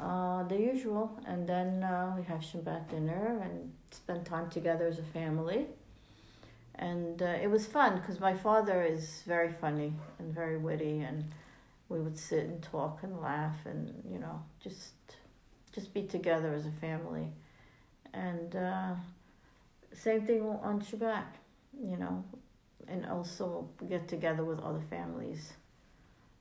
uh, 0.00 0.42
the 0.42 0.58
usual. 0.58 1.16
And 1.24 1.48
then 1.48 1.84
uh, 1.84 2.14
we 2.16 2.24
have 2.24 2.40
Shabbat 2.40 2.90
dinner 2.90 3.40
and 3.44 3.72
spend 3.92 4.26
time 4.26 4.50
together 4.50 4.88
as 4.88 4.98
a 4.98 5.04
family. 5.04 5.66
And 6.74 7.22
uh, 7.22 7.26
it 7.26 7.48
was 7.48 7.64
fun 7.64 8.00
because 8.00 8.18
my 8.18 8.34
father 8.34 8.82
is 8.82 9.22
very 9.24 9.52
funny 9.52 9.92
and 10.18 10.34
very 10.34 10.58
witty, 10.58 10.98
and 10.98 11.30
we 11.88 12.00
would 12.00 12.18
sit 12.18 12.42
and 12.46 12.60
talk 12.60 13.04
and 13.04 13.20
laugh 13.20 13.66
and 13.66 14.02
you 14.10 14.18
know 14.18 14.42
just 14.60 14.94
just 15.70 15.94
be 15.94 16.02
together 16.02 16.52
as 16.52 16.66
a 16.66 16.72
family. 16.72 17.28
And 18.12 18.56
uh, 18.56 18.94
same 19.94 20.22
thing 20.22 20.42
on 20.42 20.80
Shabbat, 20.80 21.24
you 21.80 21.96
know, 21.96 22.24
and 22.88 23.06
also 23.06 23.68
get 23.88 24.08
together 24.08 24.44
with 24.44 24.60
other 24.60 24.82
families. 24.90 25.52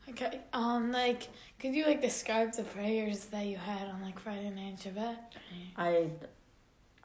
Okay. 0.10 0.42
Um, 0.52 0.92
like, 0.92 1.30
could 1.60 1.74
you 1.74 1.86
like 1.86 2.02
describe 2.02 2.54
the 2.54 2.64
prayers 2.64 3.26
that 3.26 3.46
you 3.46 3.58
had 3.58 3.88
on 3.88 4.02
like 4.02 4.20
Friday 4.20 4.50
night 4.50 4.78
Shabbat? 4.78 5.18
I, 5.78 6.10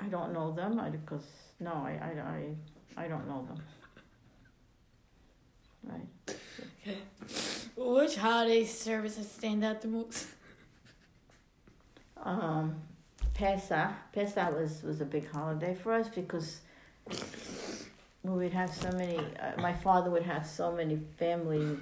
I 0.00 0.06
don't 0.06 0.32
know 0.32 0.52
them 0.52 0.80
I, 0.80 0.90
because 0.90 1.26
no, 1.60 1.72
I, 1.72 1.98
I, 2.02 3.00
I, 3.00 3.04
I 3.04 3.08
don't 3.08 3.28
know 3.28 3.46
them. 3.46 3.62
Right. 5.84 6.36
Okay. 6.82 6.98
Which 7.76 8.16
holiday 8.16 8.64
services 8.64 9.30
stand 9.30 9.62
out 9.64 9.82
the 9.82 9.88
most? 9.88 10.26
Um, 12.22 12.82
Pesach. 13.36 13.90
Pesach 14.12 14.58
was, 14.58 14.82
was 14.82 15.00
a 15.02 15.04
big 15.04 15.30
holiday 15.30 15.74
for 15.74 15.92
us 15.92 16.08
because 16.08 16.60
we 18.22 18.30
would 18.30 18.52
have 18.52 18.72
so 18.74 18.90
many. 18.92 19.18
Uh, 19.18 19.60
my 19.60 19.74
father 19.74 20.10
would 20.10 20.22
have 20.22 20.46
so 20.46 20.72
many 20.72 20.98
family. 21.18 21.76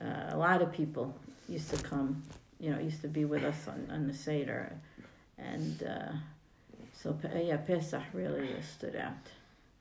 Uh, 0.00 0.30
a 0.30 0.36
lot 0.36 0.62
of 0.62 0.72
people 0.72 1.12
used 1.48 1.70
to 1.74 1.82
come. 1.82 2.22
You 2.60 2.70
know, 2.70 2.78
used 2.78 3.02
to 3.02 3.08
be 3.08 3.24
with 3.24 3.42
us 3.44 3.68
on, 3.68 3.88
on 3.92 4.06
the 4.06 4.14
seder, 4.14 4.72
and 5.36 5.82
uh, 5.82 6.12
so 6.94 7.18
yeah, 7.34 7.58
Pesach 7.58 8.02
really 8.14 8.48
stood 8.62 8.96
out. 8.96 9.12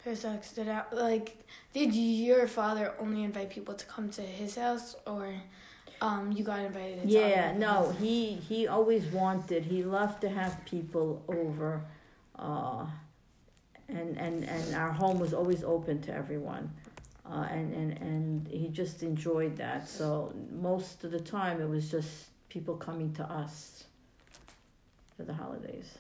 Pesach 0.04 0.44
stood 0.44 0.68
out. 0.68 0.94
Like, 0.94 1.38
did 1.74 1.96
your 1.96 2.48
father 2.48 2.94
only 3.00 3.24
invite 3.24 3.50
people 3.50 3.76
to 3.76 3.86
come 3.86 4.10
to 4.10 4.22
his 4.22 4.56
house, 4.56 4.96
or 5.08 5.36
um, 6.06 6.32
you 6.32 6.44
got 6.44 6.60
invited? 6.60 7.02
To 7.02 7.08
Yeah, 7.08 7.54
no, 7.58 7.96
he 8.00 8.36
he 8.36 8.68
always 8.68 9.06
wanted. 9.08 9.66
He 9.66 9.84
loved 9.84 10.22
to 10.22 10.30
have 10.30 10.64
people 10.66 11.24
over, 11.28 11.84
uh, 12.38 12.86
and 13.90 14.18
and 14.18 14.44
and 14.44 14.76
our 14.76 14.92
home 14.92 15.20
was 15.20 15.34
always 15.34 15.64
open 15.64 16.02
to 16.04 16.14
everyone, 16.14 16.72
uh, 17.26 17.48
and 17.50 17.74
and 17.74 18.02
and 18.02 18.48
he 18.48 18.68
just 18.68 19.04
enjoyed 19.04 19.58
that. 19.58 19.90
So 19.90 20.34
most 20.52 21.04
of 21.04 21.12
the 21.12 21.20
time, 21.20 21.62
it 21.62 21.70
was 21.70 21.90
just 21.90 22.28
people 22.50 22.76
coming 22.76 23.14
to 23.14 23.24
us 23.24 23.86
for 25.18 25.24
the 25.24 25.34
holidays. 25.34 25.98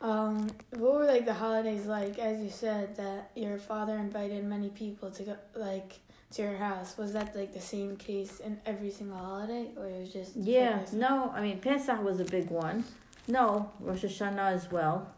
Um, 0.00 0.48
what 0.70 0.94
were 0.94 1.06
like 1.06 1.26
the 1.26 1.34
holidays 1.34 1.86
like? 1.86 2.18
As 2.18 2.40
you 2.40 2.50
said 2.50 2.96
that 2.96 3.30
your 3.36 3.58
father 3.58 3.96
invited 3.96 4.44
many 4.44 4.70
people 4.70 5.10
to 5.12 5.22
go, 5.22 5.36
like 5.54 6.00
to 6.32 6.42
your 6.42 6.56
house. 6.56 6.96
Was 6.96 7.12
that 7.12 7.36
like 7.36 7.52
the 7.52 7.60
same 7.60 7.96
case 7.96 8.40
in 8.40 8.60
every 8.66 8.90
single 8.90 9.18
holiday, 9.18 9.70
or 9.76 9.86
it 9.86 10.00
was 10.00 10.12
just? 10.12 10.36
Yeah, 10.36 10.84
no, 10.92 11.30
I 11.34 11.40
mean 11.42 11.60
Pesach 11.60 12.02
was 12.02 12.20
a 12.20 12.24
big 12.24 12.50
one. 12.50 12.84
No, 13.28 13.70
Rosh 13.80 14.04
Hashanah 14.04 14.52
as 14.52 14.70
well. 14.70 15.12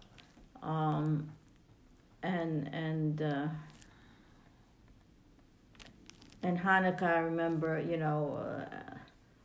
Um, 0.62 1.28
and 2.22 2.68
and 2.72 3.22
uh, 3.22 3.46
and 6.42 6.58
Hanukkah, 6.58 7.02
I 7.02 7.18
remember, 7.20 7.80
you 7.80 7.96
know, 7.96 8.38
uh, 8.38 8.94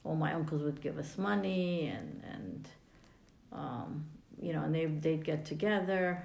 all 0.04 0.16
my 0.16 0.34
uncles 0.34 0.62
would 0.64 0.82
give 0.82 0.98
us 0.98 1.18
money, 1.18 1.88
and 1.88 2.24
and 2.34 2.68
um, 3.54 4.06
you 4.42 4.54
know, 4.54 4.64
and 4.64 4.76
they 4.76 4.86
they'd 4.86 5.24
get 5.24 5.46
together. 5.46 6.24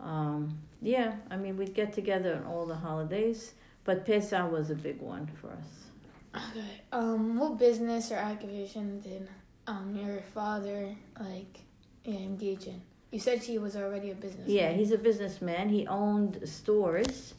Um, 0.00 0.58
yeah, 0.82 1.14
I 1.30 1.36
mean, 1.36 1.56
we'd 1.56 1.74
get 1.74 1.92
together 1.92 2.36
on 2.36 2.44
all 2.44 2.66
the 2.66 2.74
holidays, 2.74 3.52
but 3.84 4.04
Pesach 4.04 4.50
was 4.50 4.70
a 4.70 4.74
big 4.74 5.00
one 5.00 5.26
for 5.40 5.50
us. 5.50 6.46
Okay. 6.50 6.82
Um, 6.92 7.36
what 7.36 7.58
business 7.58 8.10
or 8.10 8.18
occupation 8.18 9.00
did 9.00 9.28
um 9.66 9.94
your 9.94 10.20
father 10.34 10.94
like 11.20 11.60
yeah, 12.04 12.18
engage 12.18 12.66
in? 12.66 12.82
You 13.10 13.20
said 13.20 13.38
he 13.38 13.58
was 13.58 13.76
already 13.76 14.10
a 14.10 14.14
businessman. 14.14 14.56
Yeah, 14.56 14.72
he's 14.72 14.90
a 14.90 14.98
businessman. 14.98 15.68
He 15.68 15.86
owned 15.86 16.40
stores 16.48 17.34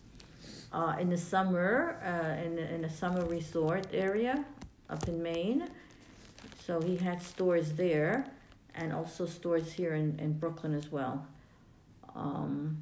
uh, 0.72 0.96
in 1.00 1.10
the 1.10 1.18
summer, 1.18 1.98
uh, 2.02 2.42
in, 2.42 2.58
in 2.58 2.86
a 2.86 2.90
summer 2.90 3.26
resort 3.26 3.88
area 3.92 4.46
up 4.90 5.08
in 5.08 5.22
Maine. 5.22 5.68
So 6.66 6.82
he 6.82 6.96
had 6.98 7.22
stores 7.22 7.74
there 7.74 8.26
and 8.74 8.94
also 8.94 9.26
stores 9.26 9.74
here 9.74 9.94
in, 9.94 10.18
in 10.20 10.34
Brooklyn 10.34 10.74
as 10.74 10.92
well. 10.92 11.28
Um, 12.16 12.82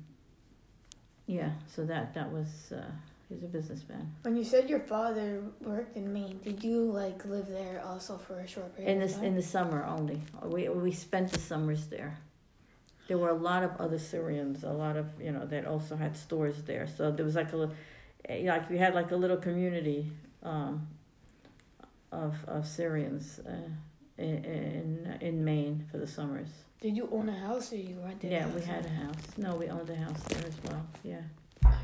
yeah, 1.26 1.52
so 1.68 1.86
that, 1.86 2.14
that 2.14 2.32
was, 2.32 2.74
uh, 2.76 2.92
he's 3.34 3.44
a 3.44 3.48
businessman. 3.48 4.14
When 4.22 4.38
you 4.38 4.44
said 4.44 4.70
your 4.70 4.80
father 4.80 5.42
worked 5.62 5.98
in 5.98 6.14
Maine, 6.14 6.40
did 6.44 6.64
you 6.64 6.92
like 6.92 7.26
live 7.26 7.48
there 7.48 7.82
also 7.86 8.18
for 8.18 8.40
a 8.40 8.48
short 8.48 8.76
period? 8.76 8.98
In 8.98 9.02
of 9.02 9.10
the, 9.10 9.16
time? 9.16 9.24
in 9.26 9.36
the 9.36 9.42
summer 9.42 9.86
only. 9.86 10.22
We, 10.44 10.70
we 10.70 10.92
spent 10.92 11.32
the 11.32 11.40
summers 11.40 11.88
there. 11.88 12.18
There 13.08 13.18
were 13.18 13.30
a 13.30 13.36
lot 13.36 13.64
of 13.64 13.72
other 13.80 14.00
Syrians, 14.00 14.64
a 14.64 14.72
lot 14.72 14.96
of, 14.96 15.08
you 15.22 15.32
know, 15.32 15.46
that 15.46 15.66
also 15.66 15.96
had 15.96 16.16
stores 16.16 16.64
there. 16.64 16.88
So 16.88 17.12
there 17.12 17.26
was 17.26 17.36
like 17.36 17.52
a, 17.54 17.70
eh, 18.30 18.44
like 18.46 18.70
we 18.70 18.78
had 18.78 18.96
like 18.96 19.12
a 19.12 19.16
little 19.16 19.38
community 19.38 20.12
um, 20.42 20.88
of, 22.12 22.36
of 22.48 22.66
Syrians 22.66 23.40
uh, 23.46 23.52
in, 24.18 24.46
in, 24.46 25.18
in 25.20 25.44
Maine 25.44 25.86
for 25.92 25.98
the 25.98 26.08
summers. 26.08 26.50
Did 26.82 26.96
you 26.96 27.10
own 27.12 27.30
a 27.30 27.38
house 27.40 27.72
or 27.74 27.78
you 27.78 27.98
rented? 28.04 28.32
Yeah, 28.32 28.48
we 28.48 28.62
had 28.62 28.86
a 28.86 28.90
house. 28.90 29.38
No, 29.38 29.56
we 29.56 29.70
owned 29.70 29.90
a 29.90 29.96
house 29.96 30.22
there 30.24 30.46
as 30.46 30.56
well. 30.66 30.86
Yeah. 31.04 31.22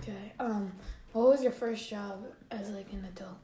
Okay. 0.01 0.33
Um, 0.39 0.71
what 1.13 1.27
was 1.29 1.43
your 1.43 1.51
first 1.51 1.89
job 1.89 2.23
as 2.51 2.69
like 2.69 2.91
an 2.91 3.05
adult? 3.05 3.37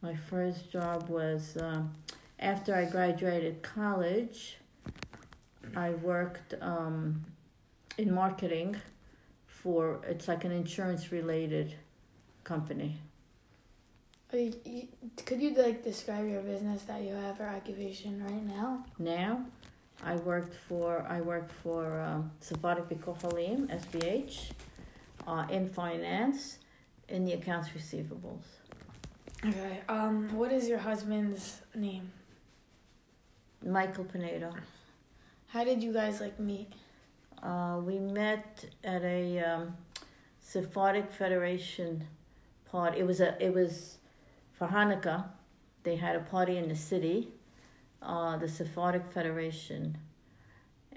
My 0.00 0.14
first 0.14 0.70
job 0.70 1.08
was 1.08 1.56
um, 1.60 1.92
after 2.38 2.74
I 2.74 2.84
graduated 2.84 3.62
college. 3.62 4.58
I 5.76 5.90
worked 5.90 6.54
um, 6.60 7.24
in 7.98 8.12
marketing 8.12 8.76
for 9.46 10.00
it's 10.08 10.28
like 10.28 10.44
an 10.44 10.52
insurance 10.52 11.12
related 11.12 11.74
company. 12.44 12.96
Are 14.32 14.38
you, 14.38 14.54
you, 14.64 14.88
could 15.24 15.40
you 15.40 15.54
like 15.54 15.82
describe 15.82 16.28
your 16.28 16.42
business 16.42 16.82
that 16.82 17.02
you 17.02 17.14
have 17.14 17.40
or 17.40 17.48
occupation 17.48 18.22
right 18.22 18.46
now? 18.46 18.84
Now, 18.98 19.44
I 20.04 20.16
worked 20.16 20.54
for 20.54 21.04
I 21.08 21.20
worked 21.20 21.52
for 21.52 22.00
um, 22.00 22.30
Sephardic 22.40 22.88
Bikur 22.88 23.18
Holim 23.20 23.66
SBH 23.68 24.50
uh, 25.28 25.44
in 25.50 25.68
finance 25.68 26.58
in 27.08 27.24
the 27.24 27.34
accounts 27.34 27.68
receivables. 27.70 28.44
Okay. 29.44 29.80
Um, 29.88 30.34
what 30.34 30.50
is 30.50 30.68
your 30.68 30.78
husband's 30.78 31.60
name? 31.74 32.10
Michael 33.64 34.04
Pinedo. 34.04 34.52
How 35.48 35.64
did 35.64 35.82
you 35.82 35.92
guys 35.92 36.20
like 36.20 36.40
meet? 36.40 36.72
Uh, 37.42 37.80
we 37.84 37.98
met 37.98 38.64
at 38.82 39.02
a 39.02 39.38
um, 39.40 39.76
Sephardic 40.40 41.12
Federation 41.12 42.04
party. 42.70 42.98
It 42.98 43.06
was 43.06 43.20
a 43.20 43.36
it 43.44 43.54
was 43.54 43.98
for 44.52 44.66
Hanukkah. 44.66 45.26
They 45.84 45.96
had 45.96 46.16
a 46.16 46.20
party 46.20 46.56
in 46.56 46.68
the 46.68 46.76
city, 46.76 47.28
uh, 48.02 48.36
the 48.38 48.48
Sephardic 48.48 49.06
Federation, 49.06 49.96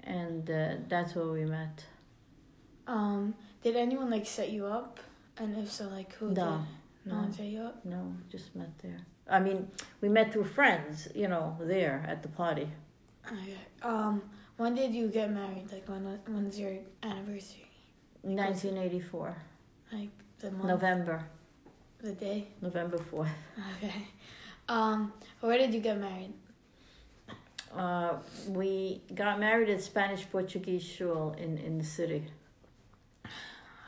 and 0.02 0.50
uh, 0.50 0.74
that's 0.88 1.14
where 1.14 1.28
we 1.28 1.44
met. 1.44 1.84
Did 3.62 3.76
anyone 3.76 4.10
like 4.10 4.26
set 4.26 4.50
you 4.50 4.66
up? 4.66 4.98
And 5.38 5.56
if 5.56 5.70
so, 5.70 5.88
like 5.88 6.12
who 6.14 6.26
No. 6.26 6.34
did? 6.34 6.42
No, 6.44 6.66
No. 7.06 7.16
one 7.22 7.32
set 7.32 7.46
you 7.46 7.60
up. 7.62 7.84
No, 7.84 8.14
just 8.30 8.54
met 8.54 8.76
there. 8.78 9.00
I 9.28 9.38
mean, 9.40 9.68
we 10.00 10.08
met 10.08 10.32
through 10.32 10.44
friends, 10.44 11.08
you 11.14 11.28
know, 11.28 11.56
there 11.60 12.04
at 12.06 12.22
the 12.22 12.28
party. 12.28 12.68
Okay. 13.26 13.56
Um, 13.82 14.22
when 14.56 14.74
did 14.74 14.92
you 14.94 15.08
get 15.08 15.30
married? 15.30 15.70
Like 15.72 15.88
when? 15.88 16.04
When's 16.26 16.58
your 16.58 16.74
anniversary? 17.02 17.68
1984, 18.22 19.36
Like 19.92 20.10
the 20.38 20.50
month, 20.52 20.64
November, 20.66 21.24
the 22.00 22.12
day. 22.12 22.48
November 22.60 22.98
4th. 22.98 23.28
Okay. 23.78 24.06
Um, 24.68 25.12
where 25.40 25.58
did 25.58 25.74
you 25.74 25.80
get 25.80 25.98
married? 25.98 26.32
Uh, 27.74 28.14
we 28.48 29.02
got 29.14 29.40
married 29.40 29.68
at 29.70 29.80
Spanish 29.82 30.28
Portuguese 30.30 30.82
shul 30.84 31.34
in, 31.38 31.58
in 31.58 31.78
the 31.78 31.84
city. 31.84 32.26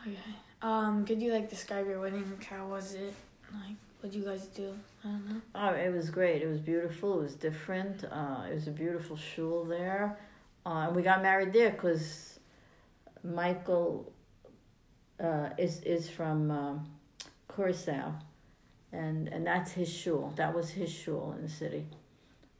Okay. 0.06 0.18
Um, 0.60 1.04
could 1.06 1.22
you 1.22 1.32
like 1.32 1.48
describe 1.48 1.86
your 1.86 2.00
wedding? 2.00 2.30
How 2.48 2.66
was 2.66 2.94
it? 2.94 3.14
Like, 3.52 3.76
what 4.00 4.12
did 4.12 4.18
you 4.18 4.24
guys 4.24 4.46
do? 4.46 4.74
I 5.02 5.08
don't 5.08 5.28
know. 5.28 5.40
Oh, 5.54 5.68
it 5.70 5.92
was 5.92 6.10
great. 6.10 6.42
It 6.42 6.46
was 6.46 6.60
beautiful. 6.60 7.20
It 7.20 7.22
was 7.22 7.34
different. 7.34 8.04
Uh, 8.04 8.42
it 8.50 8.54
was 8.54 8.68
a 8.68 8.70
beautiful 8.70 9.16
shul 9.16 9.64
there. 9.64 10.18
Uh, 10.66 10.86
and 10.86 10.96
we 10.96 11.02
got 11.02 11.22
married 11.22 11.52
there 11.54 11.70
because 11.70 12.38
Michael 13.22 14.12
uh, 15.22 15.50
is 15.56 15.80
is 15.80 16.10
from 16.10 16.50
um, 16.50 16.86
Curacao, 17.54 18.14
and 18.92 19.28
and 19.28 19.46
that's 19.46 19.72
his 19.72 19.90
shul. 19.90 20.32
That 20.36 20.54
was 20.54 20.70
his 20.70 20.90
shul 20.90 21.34
in 21.36 21.42
the 21.42 21.50
city. 21.50 21.86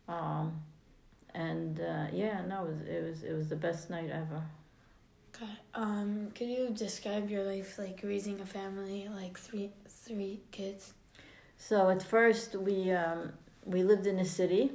Um, 0.09 0.62
and 1.35 1.80
uh, 1.80 2.07
yeah, 2.12 2.42
no, 2.46 2.64
it 2.64 2.68
was 2.68 2.80
it 2.83 3.04
was 3.04 3.22
it 3.22 3.33
was 3.35 3.48
the 3.48 3.57
best 3.57 3.90
night 3.90 4.11
ever. 4.11 4.42
Okay. 5.34 5.50
Um, 5.74 6.30
could 6.34 6.48
you 6.48 6.70
describe 6.70 7.28
your 7.28 7.42
life, 7.42 7.78
like 7.78 8.00
raising 8.04 8.40
a 8.40 8.46
family, 8.46 9.08
like 9.12 9.36
three 9.38 9.70
three 9.88 10.40
kids? 10.52 10.92
So 11.58 11.88
at 11.88 12.02
first 12.02 12.54
we 12.54 12.92
um, 12.92 13.32
we 13.64 13.82
lived 13.82 14.06
in 14.06 14.16
the 14.16 14.24
city 14.24 14.70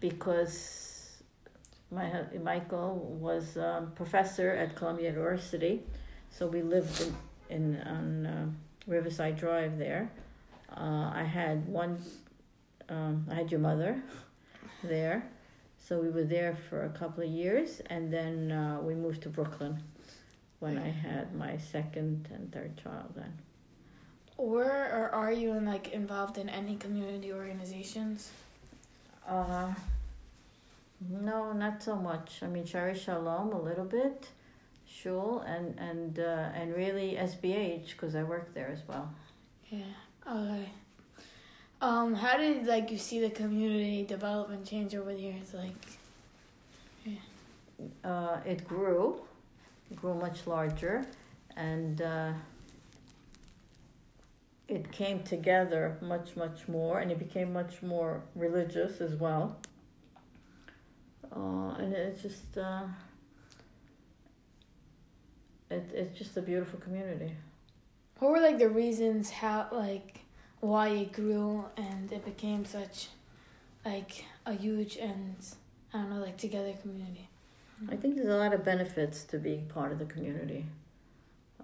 because 0.00 1.22
my 1.90 2.24
Michael 2.42 3.16
was 3.20 3.56
um, 3.56 3.92
professor 3.94 4.50
at 4.50 4.74
Columbia 4.74 5.10
University, 5.10 5.82
so 6.30 6.46
we 6.46 6.62
lived 6.62 7.00
in, 7.48 7.76
in 7.76 7.82
on 7.82 8.26
uh, 8.26 8.46
Riverside 8.86 9.36
Drive 9.36 9.78
there. 9.78 10.10
Uh, 10.76 11.10
I 11.14 11.24
had 11.24 11.68
one, 11.68 12.00
um, 12.88 13.26
I 13.30 13.34
had 13.34 13.50
your 13.50 13.60
mother 13.60 14.02
there, 14.82 15.28
so 15.90 15.98
we 15.98 16.08
were 16.08 16.22
there 16.22 16.56
for 16.68 16.84
a 16.84 16.88
couple 16.90 17.24
of 17.24 17.28
years, 17.28 17.80
and 17.86 18.12
then 18.12 18.52
uh, 18.52 18.78
we 18.80 18.94
moved 18.94 19.22
to 19.22 19.28
Brooklyn 19.28 19.82
when 20.60 20.78
I 20.78 20.88
had 20.88 21.34
my 21.34 21.56
second 21.56 22.28
and 22.32 22.52
third 22.52 22.76
child. 22.76 23.12
Then. 23.16 23.32
Were 24.36 24.88
or 24.92 25.10
are 25.12 25.32
you 25.32 25.54
in, 25.54 25.64
like 25.64 25.88
involved 25.88 26.38
in 26.38 26.48
any 26.48 26.76
community 26.76 27.32
organizations? 27.32 28.30
Uh, 29.28 29.74
no, 31.10 31.52
not 31.52 31.82
so 31.82 31.96
much. 31.96 32.38
I 32.40 32.46
mean, 32.46 32.64
Shari 32.64 32.96
Shalom 32.96 33.52
a 33.52 33.60
little 33.60 33.84
bit, 33.84 34.28
Shul, 34.86 35.40
and 35.40 35.76
and 35.76 36.20
uh, 36.20 36.50
and 36.54 36.72
really 36.72 37.18
SBH 37.18 37.88
because 37.88 38.14
I 38.14 38.22
work 38.22 38.54
there 38.54 38.70
as 38.72 38.86
well. 38.86 39.12
Yeah. 39.68 39.82
Okay. 40.24 40.68
Um, 41.80 42.14
how 42.14 42.36
did 42.36 42.66
like 42.66 42.90
you 42.90 42.98
see 42.98 43.20
the 43.20 43.30
community 43.30 44.04
develop 44.04 44.50
and 44.50 44.66
change 44.66 44.94
over 44.94 45.12
the 45.14 45.20
years? 45.20 45.54
Like, 45.54 45.74
Uh, 48.04 48.36
it 48.44 48.68
grew, 48.68 49.22
it 49.90 49.96
grew 49.96 50.12
much 50.12 50.46
larger, 50.46 51.06
and 51.56 52.02
uh, 52.02 52.32
it 54.68 54.92
came 54.92 55.22
together 55.22 55.96
much 56.02 56.36
much 56.36 56.68
more, 56.68 57.00
and 57.00 57.10
it 57.10 57.18
became 57.18 57.52
much 57.54 57.82
more 57.82 58.22
religious 58.34 59.00
as 59.00 59.14
well. 59.16 59.56
Uh, 61.34 61.70
and 61.78 61.94
it's 61.94 62.20
just 62.20 62.58
uh, 62.58 62.82
it, 65.70 65.90
it's 65.94 66.18
just 66.18 66.36
a 66.36 66.42
beautiful 66.42 66.78
community. 66.78 67.32
what 68.18 68.30
were 68.30 68.40
like 68.40 68.58
the 68.58 68.68
reasons 68.68 69.30
how 69.30 69.68
like 69.72 70.20
why 70.60 70.88
it 70.88 71.12
grew 71.12 71.64
and 71.76 72.12
it 72.12 72.24
became 72.24 72.64
such 72.64 73.08
like 73.84 74.24
a 74.46 74.52
huge 74.52 74.96
and 74.96 75.36
I 75.92 75.98
don't 75.98 76.10
know 76.10 76.20
like 76.20 76.36
together 76.36 76.72
community? 76.80 77.28
I 77.90 77.96
think 77.96 78.16
there's 78.16 78.28
a 78.28 78.36
lot 78.36 78.52
of 78.52 78.64
benefits 78.64 79.24
to 79.24 79.38
being 79.38 79.66
part 79.66 79.90
of 79.90 79.98
the 79.98 80.04
community. 80.04 80.66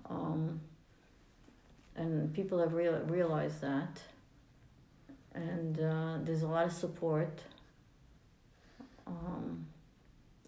Um, 0.09 0.61
and 1.95 2.33
people 2.33 2.59
have 2.59 2.73
real, 2.73 2.99
realized 3.01 3.61
that. 3.61 4.01
And 5.35 5.79
uh, 5.79 6.19
there's 6.25 6.43
a 6.43 6.47
lot 6.47 6.65
of 6.65 6.73
support. 6.73 7.43
Um, 9.07 9.67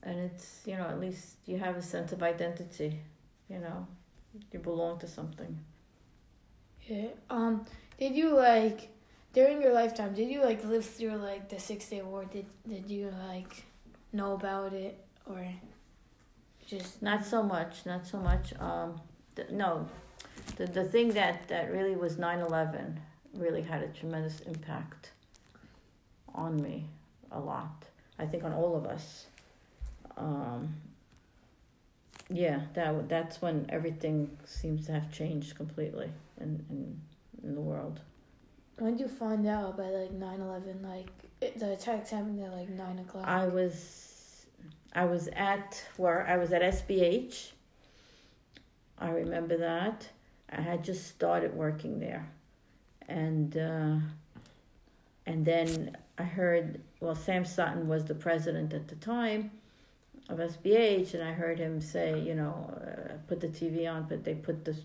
and 0.02 0.18
it's, 0.18 0.62
you 0.64 0.76
know, 0.76 0.84
at 0.84 0.98
least 1.00 1.36
you 1.46 1.58
have 1.58 1.76
a 1.76 1.82
sense 1.82 2.12
of 2.12 2.22
identity, 2.22 2.98
you 3.50 3.58
know, 3.58 3.86
you 4.52 4.58
belong 4.58 4.98
to 5.00 5.06
something. 5.06 5.58
Yeah. 6.86 7.08
Um. 7.28 7.66
Did 7.98 8.14
you 8.14 8.34
like 8.34 8.88
during 9.32 9.60
your 9.60 9.72
lifetime? 9.72 10.14
Did 10.14 10.28
you 10.28 10.42
like 10.42 10.64
live 10.64 10.84
through 10.84 11.16
like 11.16 11.48
the 11.48 11.58
Six 11.58 11.88
Day 11.88 12.02
War? 12.02 12.24
Did 12.24 12.46
Did 12.68 12.90
you 12.90 13.12
like 13.28 13.64
know 14.12 14.32
about 14.32 14.72
it 14.72 14.98
or 15.26 15.46
just 16.68 17.00
Not 17.02 17.24
so 17.24 17.42
much, 17.42 17.86
not 17.86 18.06
so 18.06 18.18
much. 18.18 18.52
Um, 18.60 19.00
th- 19.34 19.50
no, 19.50 19.88
the, 20.56 20.66
the 20.66 20.84
thing 20.84 21.10
that, 21.12 21.48
that 21.48 21.72
really 21.72 21.96
was 21.96 22.18
9 22.18 22.40
11 22.40 23.00
really 23.34 23.62
had 23.62 23.82
a 23.82 23.88
tremendous 23.88 24.40
impact 24.40 25.12
on 26.34 26.60
me, 26.62 26.84
a 27.32 27.40
lot. 27.40 27.84
I 28.18 28.26
think 28.26 28.44
on 28.44 28.52
all 28.52 28.76
of 28.76 28.84
us. 28.84 29.26
Um, 30.18 30.74
yeah, 32.28 32.60
that 32.74 33.08
that's 33.08 33.40
when 33.40 33.64
everything 33.70 34.36
seems 34.44 34.86
to 34.86 34.92
have 34.92 35.10
changed 35.10 35.56
completely 35.56 36.10
and 36.38 36.64
in, 36.68 37.00
in 37.42 37.54
the 37.54 37.60
world. 37.60 38.00
When 38.78 38.92
did 38.92 39.00
you 39.00 39.08
find 39.08 39.46
out 39.46 39.76
by 39.76 39.84
like 39.84 40.12
9-11? 40.12 40.84
Like 40.84 41.08
it, 41.40 41.58
the 41.58 41.72
attacks 41.72 42.10
happened 42.10 42.40
at 42.40 42.52
like 42.52 42.68
nine 42.68 42.98
o'clock. 42.98 43.26
I 43.26 43.46
was 43.46 44.46
I 44.92 45.04
was 45.04 45.28
at 45.28 45.84
where 45.96 46.26
I 46.26 46.36
was 46.36 46.52
at 46.52 46.62
SBH. 46.62 47.52
I 48.98 49.10
remember 49.10 49.56
that. 49.58 50.08
I 50.50 50.60
had 50.60 50.82
just 50.82 51.06
started 51.06 51.54
working 51.54 52.00
there. 52.00 52.30
And 53.08 53.56
uh, 53.56 53.96
and 55.26 55.44
then 55.44 55.96
I 56.16 56.24
heard 56.24 56.80
well 57.00 57.14
Sam 57.14 57.44
Sutton 57.44 57.88
was 57.88 58.04
the 58.04 58.14
president 58.14 58.72
at 58.72 58.88
the 58.88 58.96
time 58.96 59.50
of 60.28 60.38
SBH 60.38 61.14
and 61.14 61.22
I 61.22 61.32
heard 61.32 61.58
him 61.58 61.80
say, 61.80 62.20
you 62.20 62.34
know, 62.34 62.74
uh, 62.80 63.14
put 63.26 63.40
the 63.40 63.48
TV 63.48 63.90
on, 63.90 64.04
but 64.08 64.24
they 64.24 64.34
put 64.34 64.64
this 64.64 64.80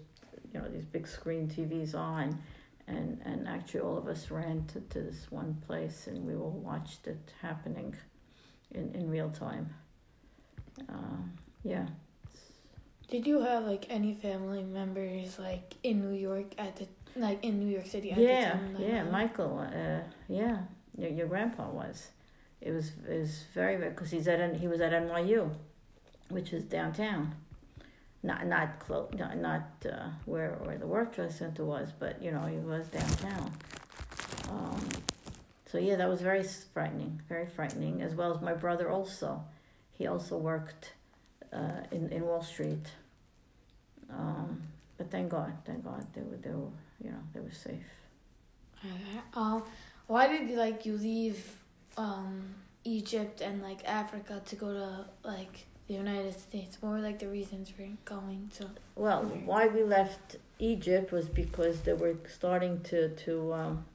you 0.53 0.59
know 0.59 0.67
these 0.69 0.85
big 0.85 1.07
screen 1.07 1.47
TVs 1.47 1.95
on 1.95 2.41
and 2.87 3.19
and 3.25 3.47
actually 3.47 3.79
all 3.79 3.97
of 3.97 4.07
us 4.07 4.29
ran 4.29 4.65
to, 4.67 4.79
to 4.81 4.99
this 5.01 5.31
one 5.31 5.61
place 5.65 6.07
and 6.07 6.25
we 6.25 6.35
all 6.35 6.51
watched 6.51 7.07
it 7.07 7.31
happening 7.41 7.95
in, 8.71 8.93
in 8.93 9.09
real 9.09 9.29
time. 9.29 9.73
Uh, 10.89 11.21
yeah. 11.63 11.85
Did 13.09 13.27
you 13.27 13.41
have 13.41 13.63
like 13.65 13.85
any 13.89 14.13
family 14.13 14.63
members 14.63 15.37
like 15.39 15.75
in 15.83 16.01
New 16.01 16.17
York 16.17 16.53
at 16.57 16.75
the 16.77 16.87
like 17.15 17.43
in 17.43 17.59
New 17.59 17.67
York 17.71 17.85
City 17.85 18.11
at 18.11 18.17
Yeah, 18.17 18.57
the 18.57 18.73
time? 18.73 18.75
yeah, 18.79 19.03
Michael. 19.03 19.59
Uh, 19.59 19.99
yeah, 20.27 20.57
your, 20.97 21.09
your 21.11 21.27
grandpa 21.27 21.69
was. 21.69 22.07
It 22.59 22.71
was 22.71 22.91
it 23.07 23.19
was 23.19 23.43
very 23.53 23.75
very 23.75 23.91
because 23.91 24.09
he's 24.09 24.27
at 24.27 24.55
he 24.55 24.67
was 24.67 24.81
at 24.81 24.91
NYU, 24.93 25.51
which 26.29 26.53
is 26.53 26.63
downtown. 26.63 27.35
Not 28.25 28.47
not 28.47 28.79
close, 28.79 29.09
not 29.13 29.37
not 29.37 29.63
uh, 29.85 30.07
where 30.25 30.51
where 30.63 30.77
the 30.77 30.87
World 30.87 31.13
Trade 31.13 31.31
Center 31.31 31.65
was, 31.65 31.91
but 31.99 32.21
you 32.23 32.31
know 32.31 32.41
he 32.41 32.57
was 32.57 32.87
downtown. 32.87 33.51
Um, 34.49 34.87
so 35.69 35.77
yeah, 35.77 35.95
that 35.97 36.07
was 36.07 36.21
very 36.21 36.43
frightening, 36.73 37.21
very 37.27 37.45
frightening. 37.45 38.01
As 38.01 38.15
well 38.15 38.33
as 38.33 38.41
my 38.41 38.53
brother 38.53 38.89
also, 38.89 39.43
he 39.91 40.07
also 40.07 40.37
worked 40.37 40.93
uh, 41.51 41.81
in 41.91 42.09
in 42.09 42.25
Wall 42.25 42.41
Street. 42.41 42.85
Um, 44.09 44.61
but 44.97 45.11
thank 45.11 45.29
God, 45.29 45.53
thank 45.65 45.83
God 45.83 46.05
they 46.13 46.21
were 46.21 46.37
they 46.37 46.51
were 46.51 46.71
you 47.03 47.11
know 47.11 47.19
they 47.33 47.41
were 47.41 47.51
safe. 47.51 47.91
Um, 49.33 49.63
why 50.07 50.27
did 50.27 50.49
you 50.49 50.57
like 50.57 50.85
you 50.85 50.97
leave 50.97 51.57
um 51.97 52.55
Egypt 52.83 53.41
and 53.41 53.61
like 53.61 53.83
Africa 53.85 54.41
to 54.45 54.55
go 54.55 54.73
to 54.73 55.05
like 55.23 55.65
the 55.87 55.93
United 55.93 56.39
States? 56.39 56.77
What 56.79 56.91
were 56.91 56.99
like 56.99 57.19
the 57.19 57.27
reasons 57.27 57.69
for 57.69 57.83
going 58.05 58.51
to? 58.57 58.69
Well, 58.95 59.23
why 59.45 59.67
we 59.67 59.83
left 59.83 60.37
Egypt 60.59 61.11
was 61.11 61.27
because 61.27 61.81
they 61.81 61.93
were 61.93 62.15
starting 62.27 62.81
to 62.83 63.09
to 63.09 63.53
um, 63.53 63.85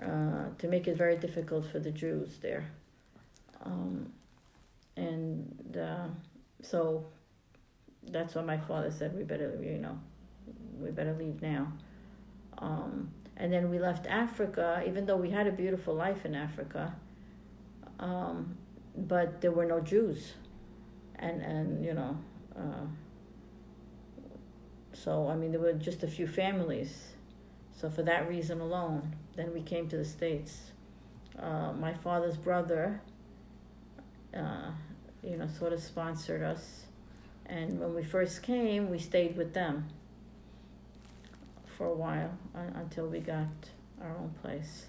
uh, 0.00 0.46
to 0.58 0.68
make 0.68 0.86
it 0.86 0.96
very 0.96 1.16
difficult 1.16 1.66
for 1.66 1.78
the 1.78 1.90
Jews 1.90 2.38
there, 2.42 2.70
um, 3.64 4.12
and 4.96 5.76
uh, 5.76 6.08
so 6.62 7.06
that's 8.02 8.34
why 8.34 8.42
my 8.42 8.58
father 8.58 8.90
said 8.90 9.16
we 9.16 9.24
better 9.24 9.58
you 9.62 9.78
know 9.78 9.98
we 10.80 10.90
better 10.90 11.14
leave 11.14 11.42
now. 11.42 11.72
Um, 12.58 13.10
and 13.36 13.52
then 13.52 13.70
we 13.70 13.78
left 13.78 14.06
Africa, 14.06 14.82
even 14.86 15.04
though 15.04 15.16
we 15.16 15.30
had 15.30 15.46
a 15.46 15.52
beautiful 15.52 15.94
life 15.94 16.24
in 16.24 16.34
Africa, 16.34 16.94
um, 18.00 18.56
but 18.96 19.42
there 19.42 19.52
were 19.52 19.66
no 19.66 19.80
Jews, 19.80 20.34
and 21.18 21.42
and 21.42 21.84
you 21.84 21.94
know. 21.94 22.16
Uh, 22.56 22.86
so, 24.96 25.28
I 25.28 25.36
mean, 25.36 25.52
there 25.52 25.60
were 25.60 25.74
just 25.74 26.02
a 26.02 26.06
few 26.06 26.26
families. 26.26 27.12
So, 27.78 27.90
for 27.90 28.02
that 28.04 28.28
reason 28.28 28.60
alone, 28.60 29.14
then 29.36 29.52
we 29.52 29.60
came 29.60 29.88
to 29.90 29.96
the 29.98 30.04
States. 30.04 30.72
Uh, 31.38 31.72
my 31.74 31.92
father's 31.92 32.38
brother, 32.38 33.02
uh, 34.34 34.70
you 35.22 35.36
know, 35.36 35.46
sort 35.46 35.74
of 35.74 35.82
sponsored 35.82 36.42
us. 36.42 36.86
And 37.44 37.78
when 37.78 37.94
we 37.94 38.02
first 38.02 38.42
came, 38.42 38.90
we 38.90 38.98
stayed 38.98 39.36
with 39.36 39.52
them 39.52 39.86
for 41.76 41.86
a 41.86 41.94
while 41.94 42.30
un- 42.54 42.72
until 42.76 43.06
we 43.06 43.20
got 43.20 43.46
our 44.00 44.16
own 44.16 44.34
place. 44.42 44.86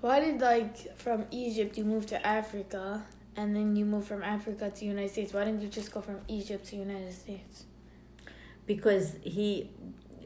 Why 0.00 0.20
did 0.20 0.40
like 0.40 0.98
from 0.98 1.26
Egypt 1.30 1.76
you 1.76 1.84
move 1.84 2.06
to 2.06 2.26
Africa 2.26 3.04
and 3.36 3.54
then 3.54 3.76
you 3.76 3.84
move 3.84 4.06
from 4.06 4.22
Africa 4.22 4.70
to 4.70 4.84
United 4.84 5.10
States? 5.10 5.32
Why 5.32 5.44
didn't 5.44 5.62
you 5.62 5.68
just 5.68 5.92
go 5.92 6.00
from 6.00 6.20
Egypt 6.28 6.66
to 6.68 6.76
United 6.76 7.12
States? 7.12 7.64
because 8.70 9.16
he 9.24 9.68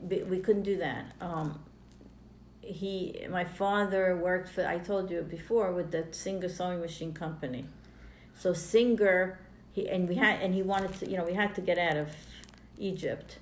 we 0.02 0.38
couldn't 0.38 0.64
do 0.64 0.76
that. 0.76 1.04
Um 1.20 1.60
he 2.60 3.26
my 3.30 3.44
father 3.44 4.16
worked 4.16 4.48
for 4.48 4.66
i 4.66 4.78
told 4.78 5.10
you 5.10 5.20
before 5.20 5.70
with 5.78 5.90
the 5.90 6.02
singer 6.10 6.50
sewing 6.50 6.80
machine 6.80 7.14
company. 7.14 7.64
So 8.34 8.52
singer 8.52 9.38
he 9.72 9.88
and 9.88 10.06
we 10.06 10.16
had 10.16 10.42
and 10.42 10.52
he 10.52 10.62
wanted 10.62 10.92
to 10.98 11.10
you 11.10 11.16
know 11.16 11.24
we 11.24 11.32
had 11.42 11.54
to 11.54 11.62
get 11.70 11.78
out 11.78 11.96
of 11.96 12.10
egypt. 12.78 13.38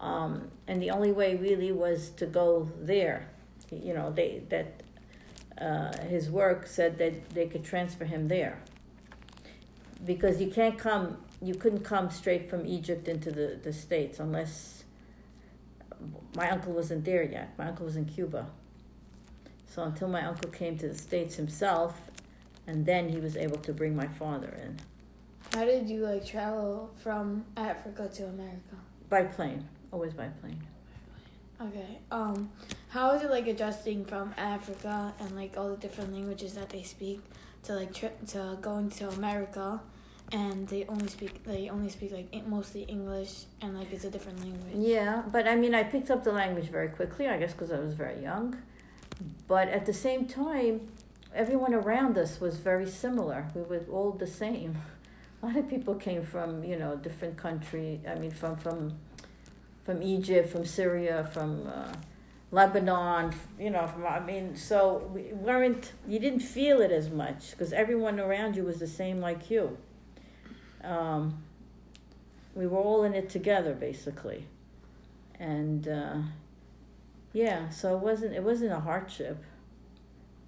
Um 0.00 0.32
and 0.66 0.82
the 0.82 0.90
only 0.90 1.12
way 1.12 1.36
really 1.36 1.70
was 1.70 2.10
to 2.20 2.26
go 2.26 2.48
there. 2.80 3.28
You 3.70 3.94
know 3.94 4.10
they 4.10 4.42
that 4.48 4.82
uh, 5.66 5.94
his 6.14 6.30
work 6.30 6.66
said 6.66 6.98
that 6.98 7.14
they 7.36 7.46
could 7.46 7.64
transfer 7.72 8.06
him 8.06 8.28
there 8.28 8.54
because 10.04 10.40
you 10.40 10.50
can't 10.50 10.78
come 10.78 11.18
you 11.42 11.54
couldn't 11.54 11.84
come 11.84 12.10
straight 12.10 12.50
from 12.50 12.66
Egypt 12.66 13.08
into 13.08 13.30
the, 13.30 13.58
the 13.62 13.72
States 13.72 14.20
unless 14.20 14.84
my 16.36 16.50
uncle 16.50 16.72
wasn't 16.72 17.04
there 17.04 17.22
yet. 17.22 17.54
My 17.58 17.68
uncle 17.68 17.86
was 17.86 17.96
in 17.96 18.04
Cuba. 18.04 18.46
So 19.66 19.82
until 19.84 20.08
my 20.08 20.26
uncle 20.26 20.50
came 20.50 20.76
to 20.78 20.88
the 20.88 20.98
States 20.98 21.36
himself, 21.36 22.00
and 22.66 22.84
then 22.84 23.08
he 23.08 23.18
was 23.18 23.36
able 23.36 23.58
to 23.58 23.72
bring 23.72 23.96
my 23.96 24.06
father 24.06 24.54
in 24.62 24.78
How 25.54 25.64
did 25.64 25.88
you 25.88 26.00
like 26.00 26.26
travel 26.26 26.90
from 27.02 27.44
Africa 27.56 28.08
to 28.14 28.26
America? 28.26 28.76
by 29.08 29.24
plane, 29.24 29.66
always 29.92 30.12
by 30.12 30.28
plane. 30.40 30.62
Okay. 31.60 31.98
Um, 32.10 32.50
how 32.88 33.10
is 33.12 33.22
it 33.22 33.30
like 33.30 33.46
adjusting 33.46 34.04
from 34.04 34.32
Africa 34.38 35.12
and 35.20 35.36
like 35.36 35.56
all 35.56 35.70
the 35.70 35.76
different 35.76 36.12
languages 36.12 36.54
that 36.54 36.70
they 36.70 36.82
speak 36.82 37.20
to 37.64 37.74
like 37.74 37.92
trip 37.94 38.26
to 38.28 38.58
going 38.60 38.90
to 38.90 39.08
America, 39.08 39.80
and 40.32 40.68
they 40.68 40.84
only 40.86 41.08
speak 41.08 41.44
they 41.44 41.68
only 41.68 41.88
speak 41.88 42.12
like 42.12 42.46
mostly 42.46 42.82
English 42.82 43.44
and 43.60 43.78
like 43.78 43.92
it's 43.92 44.04
a 44.04 44.10
different 44.10 44.40
language. 44.40 44.74
Yeah, 44.74 45.22
but 45.30 45.46
I 45.46 45.56
mean, 45.56 45.74
I 45.74 45.82
picked 45.82 46.10
up 46.10 46.24
the 46.24 46.32
language 46.32 46.68
very 46.68 46.88
quickly, 46.88 47.28
I 47.28 47.38
guess 47.38 47.52
because 47.52 47.72
I 47.72 47.78
was 47.78 47.94
very 47.94 48.22
young. 48.22 48.56
But 49.48 49.68
at 49.68 49.84
the 49.86 49.92
same 49.92 50.26
time, 50.26 50.88
everyone 51.34 51.74
around 51.74 52.16
us 52.16 52.40
was 52.40 52.56
very 52.56 52.86
similar. 52.86 53.48
We 53.54 53.62
were 53.62 53.84
all 53.92 54.12
the 54.12 54.26
same. 54.26 54.76
A 55.42 55.46
lot 55.46 55.56
of 55.56 55.68
people 55.70 55.94
came 55.94 56.22
from, 56.22 56.62
you 56.64 56.76
know, 56.76 56.96
different 56.96 57.38
country. 57.38 58.00
I 58.06 58.14
mean, 58.14 58.30
from 58.30 58.56
from 58.56 58.98
from 59.84 60.02
Egypt, 60.02 60.50
from 60.50 60.64
Syria, 60.64 61.28
from 61.32 61.66
uh, 61.66 61.92
Lebanon. 62.52 63.34
You 63.58 63.70
know, 63.70 63.86
from 63.86 64.06
I 64.06 64.20
mean, 64.20 64.56
so 64.56 65.10
we 65.12 65.32
weren't. 65.32 65.92
You 66.06 66.18
didn't 66.18 66.40
feel 66.40 66.80
it 66.80 66.90
as 66.90 67.10
much 67.10 67.52
because 67.52 67.72
everyone 67.72 68.18
around 68.18 68.56
you 68.56 68.64
was 68.64 68.78
the 68.78 68.86
same 68.86 69.20
like 69.20 69.50
you. 69.50 69.76
Um, 70.82 71.42
we 72.54 72.66
were 72.66 72.78
all 72.78 73.04
in 73.04 73.14
it 73.14 73.30
together, 73.30 73.74
basically, 73.74 74.46
and 75.38 75.86
uh, 75.86 76.16
yeah. 77.32 77.68
So 77.70 77.96
it 77.96 78.00
wasn't. 78.00 78.34
It 78.34 78.42
wasn't 78.42 78.72
a 78.72 78.80
hardship. 78.80 79.44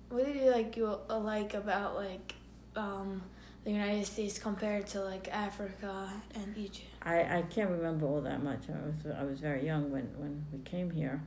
What 0.09 0.27
did 0.27 0.37
you 0.37 0.51
like 0.51 0.77
you 0.77 0.99
uh, 1.09 1.19
like 1.19 1.55
about 1.55 1.97
like 1.97 2.35
um 2.77 3.23
the 3.65 3.71
United 3.71 4.05
States 4.05 4.38
compared 4.38 4.87
to 4.88 5.01
like 5.03 5.29
Africa 5.33 6.12
and 6.35 6.57
Egypt? 6.57 6.88
I, 7.03 7.38
I 7.38 7.43
can't 7.43 7.71
remember 7.71 8.07
all 8.07 8.21
that 8.23 8.43
much. 8.43 8.62
I 8.69 8.85
was 8.85 9.17
I 9.17 9.23
was 9.23 9.41
very 9.41 9.65
young 9.65 9.91
when, 9.91 10.09
when 10.17 10.45
we 10.53 10.59
came 10.61 10.91
here. 10.91 11.23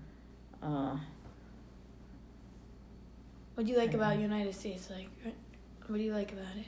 Uh, 0.66 0.98
What 3.54 3.66
do 3.66 3.72
you 3.72 3.78
like 3.78 3.92
I 3.92 3.94
about 3.94 4.20
United 4.20 4.54
States? 4.56 4.90
Like, 4.90 5.10
what 5.88 5.98
do 5.98 6.04
you 6.04 6.14
like 6.14 6.32
about 6.32 6.56
it? 6.58 6.66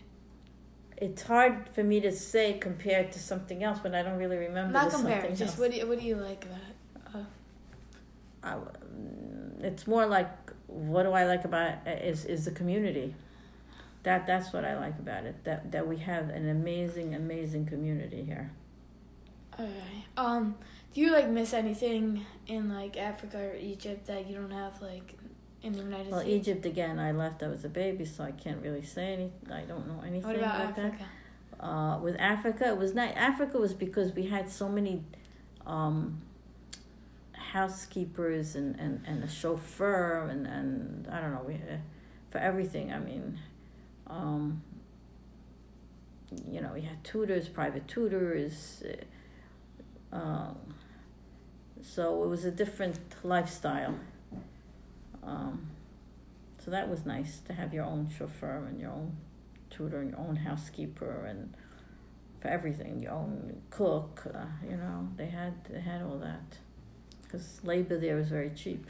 it's 1.00 1.22
hard 1.22 1.70
for 1.74 1.84
me 1.84 2.00
to 2.02 2.12
say 2.12 2.58
compared 2.60 3.12
to 3.12 3.20
something 3.20 3.64
else 3.64 3.84
when 3.84 3.94
I 3.94 4.02
don't 4.02 4.18
really 4.18 4.38
remember. 4.38 4.74
Not 4.74 4.92
something 4.92 5.30
Just 5.30 5.42
else. 5.42 5.58
what 5.60 5.72
do 5.72 5.78
you, 5.78 5.88
what 5.88 6.00
do 6.00 6.06
you 6.06 6.16
like 6.16 6.44
about 6.46 6.58
it? 7.22 7.26
I, 8.44 8.54
mm, 8.54 9.64
it's 9.64 9.86
more 9.86 10.06
like 10.06 10.30
what 10.68 11.04
do 11.04 11.12
I 11.12 11.26
like 11.26 11.46
about 11.46 11.86
it 11.86 12.04
is 12.04 12.26
is 12.26 12.46
the 12.46 12.52
community. 12.52 13.14
That 14.04 14.26
that's 14.26 14.54
what 14.54 14.64
I 14.66 14.78
like 14.80 14.98
about 15.00 15.26
it. 15.26 15.44
That 15.44 15.72
that 15.72 15.88
we 15.88 15.98
have 15.98 16.30
an 16.30 16.50
amazing 16.50 17.14
amazing 17.14 17.66
community 17.68 18.24
here. 18.24 18.52
Okay. 19.60 20.06
Um, 20.16 20.56
do 20.94 21.02
you 21.02 21.12
like 21.12 21.30
miss 21.30 21.54
anything 21.54 22.26
in 22.48 22.70
like 22.74 22.98
Africa 22.98 23.38
or 23.38 23.56
Egypt 23.56 24.08
that 24.08 24.28
you 24.28 24.36
don't 24.36 24.52
have 24.52 24.82
like 24.82 25.16
in 25.64 25.74
the 25.74 25.80
United 25.80 26.12
Well, 26.12 26.22
States? 26.22 26.48
Well, 26.48 26.56
Egypt 26.56 26.66
again. 26.66 27.00
I 27.00 27.12
left. 27.12 27.44
I 27.44 27.48
was 27.48 27.66
a 27.66 27.70
baby, 27.70 28.06
so 28.06 28.24
I 28.24 28.32
can't 28.32 28.62
really 28.62 28.84
say 28.84 29.14
any. 29.14 29.32
I 29.52 29.62
don't 29.62 29.88
know 29.88 30.02
anything 30.06 30.24
What 30.28 30.36
about 30.38 30.66
like 30.66 30.76
that. 30.76 30.86
Africa? 30.86 31.06
uh, 31.60 32.00
with 32.02 32.16
Africa, 32.20 32.68
it 32.70 32.78
was 32.78 32.94
not 32.94 33.16
Africa 33.16 33.58
was 33.58 33.74
because 33.74 34.14
we 34.14 34.28
had 34.28 34.50
so 34.50 34.70
many 34.70 35.04
um, 35.66 36.22
housekeepers 37.34 38.56
and, 38.56 38.80
and, 38.80 39.04
and 39.08 39.24
a 39.24 39.28
chauffeur 39.28 40.28
and, 40.30 40.46
and 40.46 41.08
I 41.12 41.22
don't 41.22 41.34
know 41.34 41.44
we 41.48 41.56
uh, 41.56 41.78
for 42.30 42.38
everything. 42.40 42.92
I 42.94 43.00
mean, 43.00 43.40
um, 44.08 44.62
you 46.50 46.62
know, 46.62 46.72
we 46.74 46.82
had 46.82 47.04
tutors, 47.04 47.48
private 47.48 47.88
tutors. 47.88 48.84
Uh, 48.88 48.94
um, 50.12 50.58
so 51.82 52.24
it 52.24 52.28
was 52.28 52.46
a 52.46 52.52
different 52.52 53.00
lifestyle. 53.24 53.96
Um, 55.24 55.68
so 56.64 56.72
that 56.72 56.90
was 56.90 57.06
nice 57.06 57.40
to 57.48 57.54
have 57.54 57.74
your 57.74 57.86
own 57.86 58.10
chauffeur 58.10 58.66
and 58.68 58.80
your 58.80 58.92
own 58.92 59.16
tutor 59.70 60.00
and 60.00 60.12
your 60.12 60.20
own 60.20 60.36
housekeeper 60.36 61.26
and 61.26 61.54
for 62.42 62.50
everything 62.50 63.02
your 63.02 63.14
own 63.14 63.62
cook 63.72 64.24
uh, 64.34 64.46
you 64.64 64.78
know 64.78 65.10
they 65.18 65.26
had 65.26 65.54
they 65.66 65.80
had 65.80 66.02
all 66.02 66.18
that. 66.20 66.58
Because 67.24 67.60
labor 67.64 67.98
there 67.98 68.16
was 68.16 68.30
very 68.30 68.52
cheap. 68.52 68.86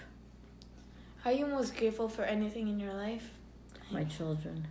Are 1.26 1.32
you 1.32 1.48
most 1.48 1.76
grateful 1.76 2.08
for 2.08 2.24
anything 2.24 2.68
in 2.68 2.80
your 2.80 2.94
life? 2.94 3.32
my 3.92 4.04
children. 4.04 4.68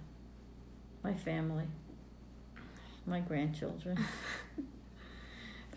My 1.03 1.15
family. 1.15 1.67
My 3.07 3.21
grandchildren 3.21 3.99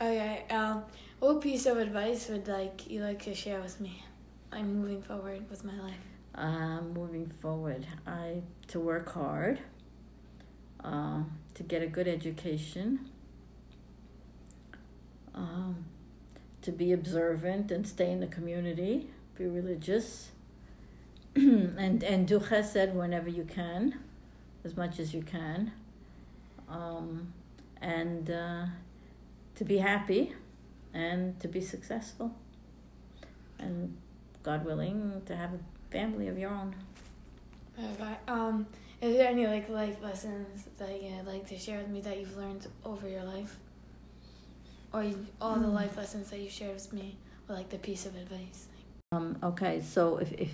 Okay. 0.02 0.46
Um, 0.50 0.84
what 1.20 1.42
piece 1.42 1.66
of 1.66 1.78
advice 1.78 2.30
would 2.30 2.48
like 2.48 2.90
you 2.90 3.02
like 3.02 3.22
to 3.24 3.36
share 3.36 3.60
with 3.62 3.80
me? 3.82 4.04
I'm 4.52 4.74
moving 4.74 5.02
forward 5.02 5.50
with 5.50 5.64
my 5.64 5.78
life. 5.80 5.96
um, 6.36 6.94
moving 6.94 7.28
forward 7.42 7.86
i 8.08 8.42
to 8.68 8.80
work 8.80 9.12
hard 9.14 9.60
uh, 10.84 11.22
to 11.54 11.64
get 11.64 11.82
a 11.82 11.88
good 11.88 12.08
education 12.08 13.00
um, 15.36 15.86
to 16.62 16.72
be 16.72 16.92
observant 16.94 17.72
and 17.72 17.88
stay 17.88 18.12
in 18.12 18.20
the 18.20 18.28
community 18.28 19.10
be 19.38 19.46
religious 19.46 20.32
and 21.36 22.04
and 22.04 22.28
do 22.28 22.40
chesed 22.40 22.94
whenever 22.94 23.30
you 23.30 23.44
can, 23.44 24.00
as 24.66 24.76
much 24.76 25.00
as 25.00 25.14
you 25.14 25.22
can, 25.22 25.72
um, 26.68 27.32
and 27.82 28.30
uh, 28.32 28.66
to 29.60 29.66
be 29.66 29.78
happy, 29.78 30.34
and 30.94 31.38
to 31.42 31.48
be 31.50 31.60
successful, 31.60 32.34
and 33.60 33.96
God 34.42 34.64
willing 34.64 35.22
to 35.26 35.36
have 35.36 35.52
a 35.54 35.60
family 35.92 36.30
of 36.30 36.40
your 36.40 36.50
own. 36.50 36.74
Okay. 37.78 38.16
Um, 38.30 38.66
is 39.02 39.18
there 39.18 39.28
any 39.28 39.48
like 39.48 39.68
life 39.68 40.02
lessons 40.02 40.68
that 40.78 41.04
you'd 41.04 41.26
like 41.26 41.46
to 41.50 41.58
share 41.58 41.80
with 41.80 41.90
me 41.90 42.00
that 42.02 42.18
you've 42.18 42.38
learned 42.38 42.68
over 42.86 43.08
your 43.08 43.24
life, 43.24 43.58
or 44.94 45.04
you, 45.04 45.28
all 45.42 45.60
the 45.60 45.68
Mm. 45.68 45.74
life 45.74 45.98
lessons 45.98 46.30
that 46.30 46.40
you 46.40 46.50
shared 46.50 46.76
with 46.76 46.94
me, 46.94 47.18
or 47.50 47.56
like 47.56 47.70
the 47.70 47.80
piece 47.80 48.06
of 48.06 48.16
advice? 48.16 48.70
Um, 49.12 49.38
okay, 49.44 49.82
so 49.82 50.18
if, 50.20 50.32
if 50.34 50.54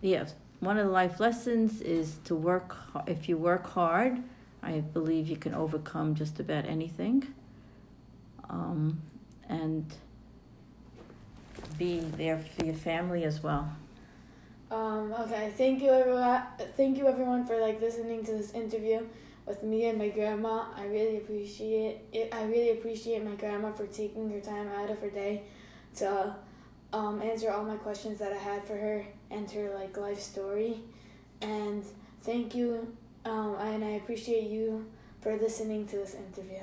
yes, 0.00 0.34
one 0.58 0.78
of 0.78 0.86
the 0.86 0.92
life 0.92 1.20
lessons 1.20 1.80
is 1.80 2.18
to 2.24 2.34
work. 2.34 2.76
If 3.06 3.28
you 3.28 3.36
work 3.36 3.68
hard, 3.68 4.20
I 4.64 4.80
believe 4.80 5.28
you 5.28 5.36
can 5.36 5.54
overcome 5.54 6.16
just 6.16 6.40
about 6.40 6.64
anything. 6.66 7.34
Um, 8.52 9.02
and 9.48 9.92
be 11.78 12.00
there 12.00 12.38
for 12.38 12.64
your 12.64 12.74
family 12.74 13.24
as 13.24 13.42
well. 13.42 13.74
Um, 14.70 15.12
okay, 15.12 15.52
thank 15.56 15.82
you 15.82 15.90
everyone. 15.90 16.42
Thank 16.76 16.96
you 16.96 17.06
everyone 17.06 17.44
for 17.44 17.58
like 17.60 17.80
listening 17.80 18.24
to 18.24 18.32
this 18.32 18.52
interview 18.52 19.06
with 19.46 19.62
me 19.62 19.86
and 19.86 19.98
my 19.98 20.08
grandma. 20.08 20.64
I 20.76 20.86
really 20.86 21.18
appreciate 21.18 21.98
it. 22.12 22.32
I 22.32 22.44
really 22.44 22.70
appreciate 22.70 23.24
my 23.24 23.34
grandma 23.34 23.72
for 23.72 23.86
taking 23.86 24.30
her 24.30 24.40
time 24.40 24.68
out 24.68 24.90
of 24.90 24.98
her 25.00 25.10
day 25.10 25.42
to 25.96 26.36
um, 26.92 27.20
answer 27.20 27.50
all 27.50 27.64
my 27.64 27.76
questions 27.76 28.18
that 28.18 28.32
I 28.32 28.38
had 28.38 28.64
for 28.64 28.76
her 28.76 29.04
and 29.30 29.50
her 29.50 29.74
like 29.74 29.96
life 29.96 30.20
story. 30.20 30.80
And 31.40 31.84
thank 32.22 32.54
you, 32.54 32.96
um, 33.24 33.56
and 33.60 33.84
I 33.84 33.90
appreciate 33.90 34.48
you 34.48 34.86
for 35.20 35.36
listening 35.36 35.86
to 35.88 35.96
this 35.96 36.14
interview. 36.14 36.62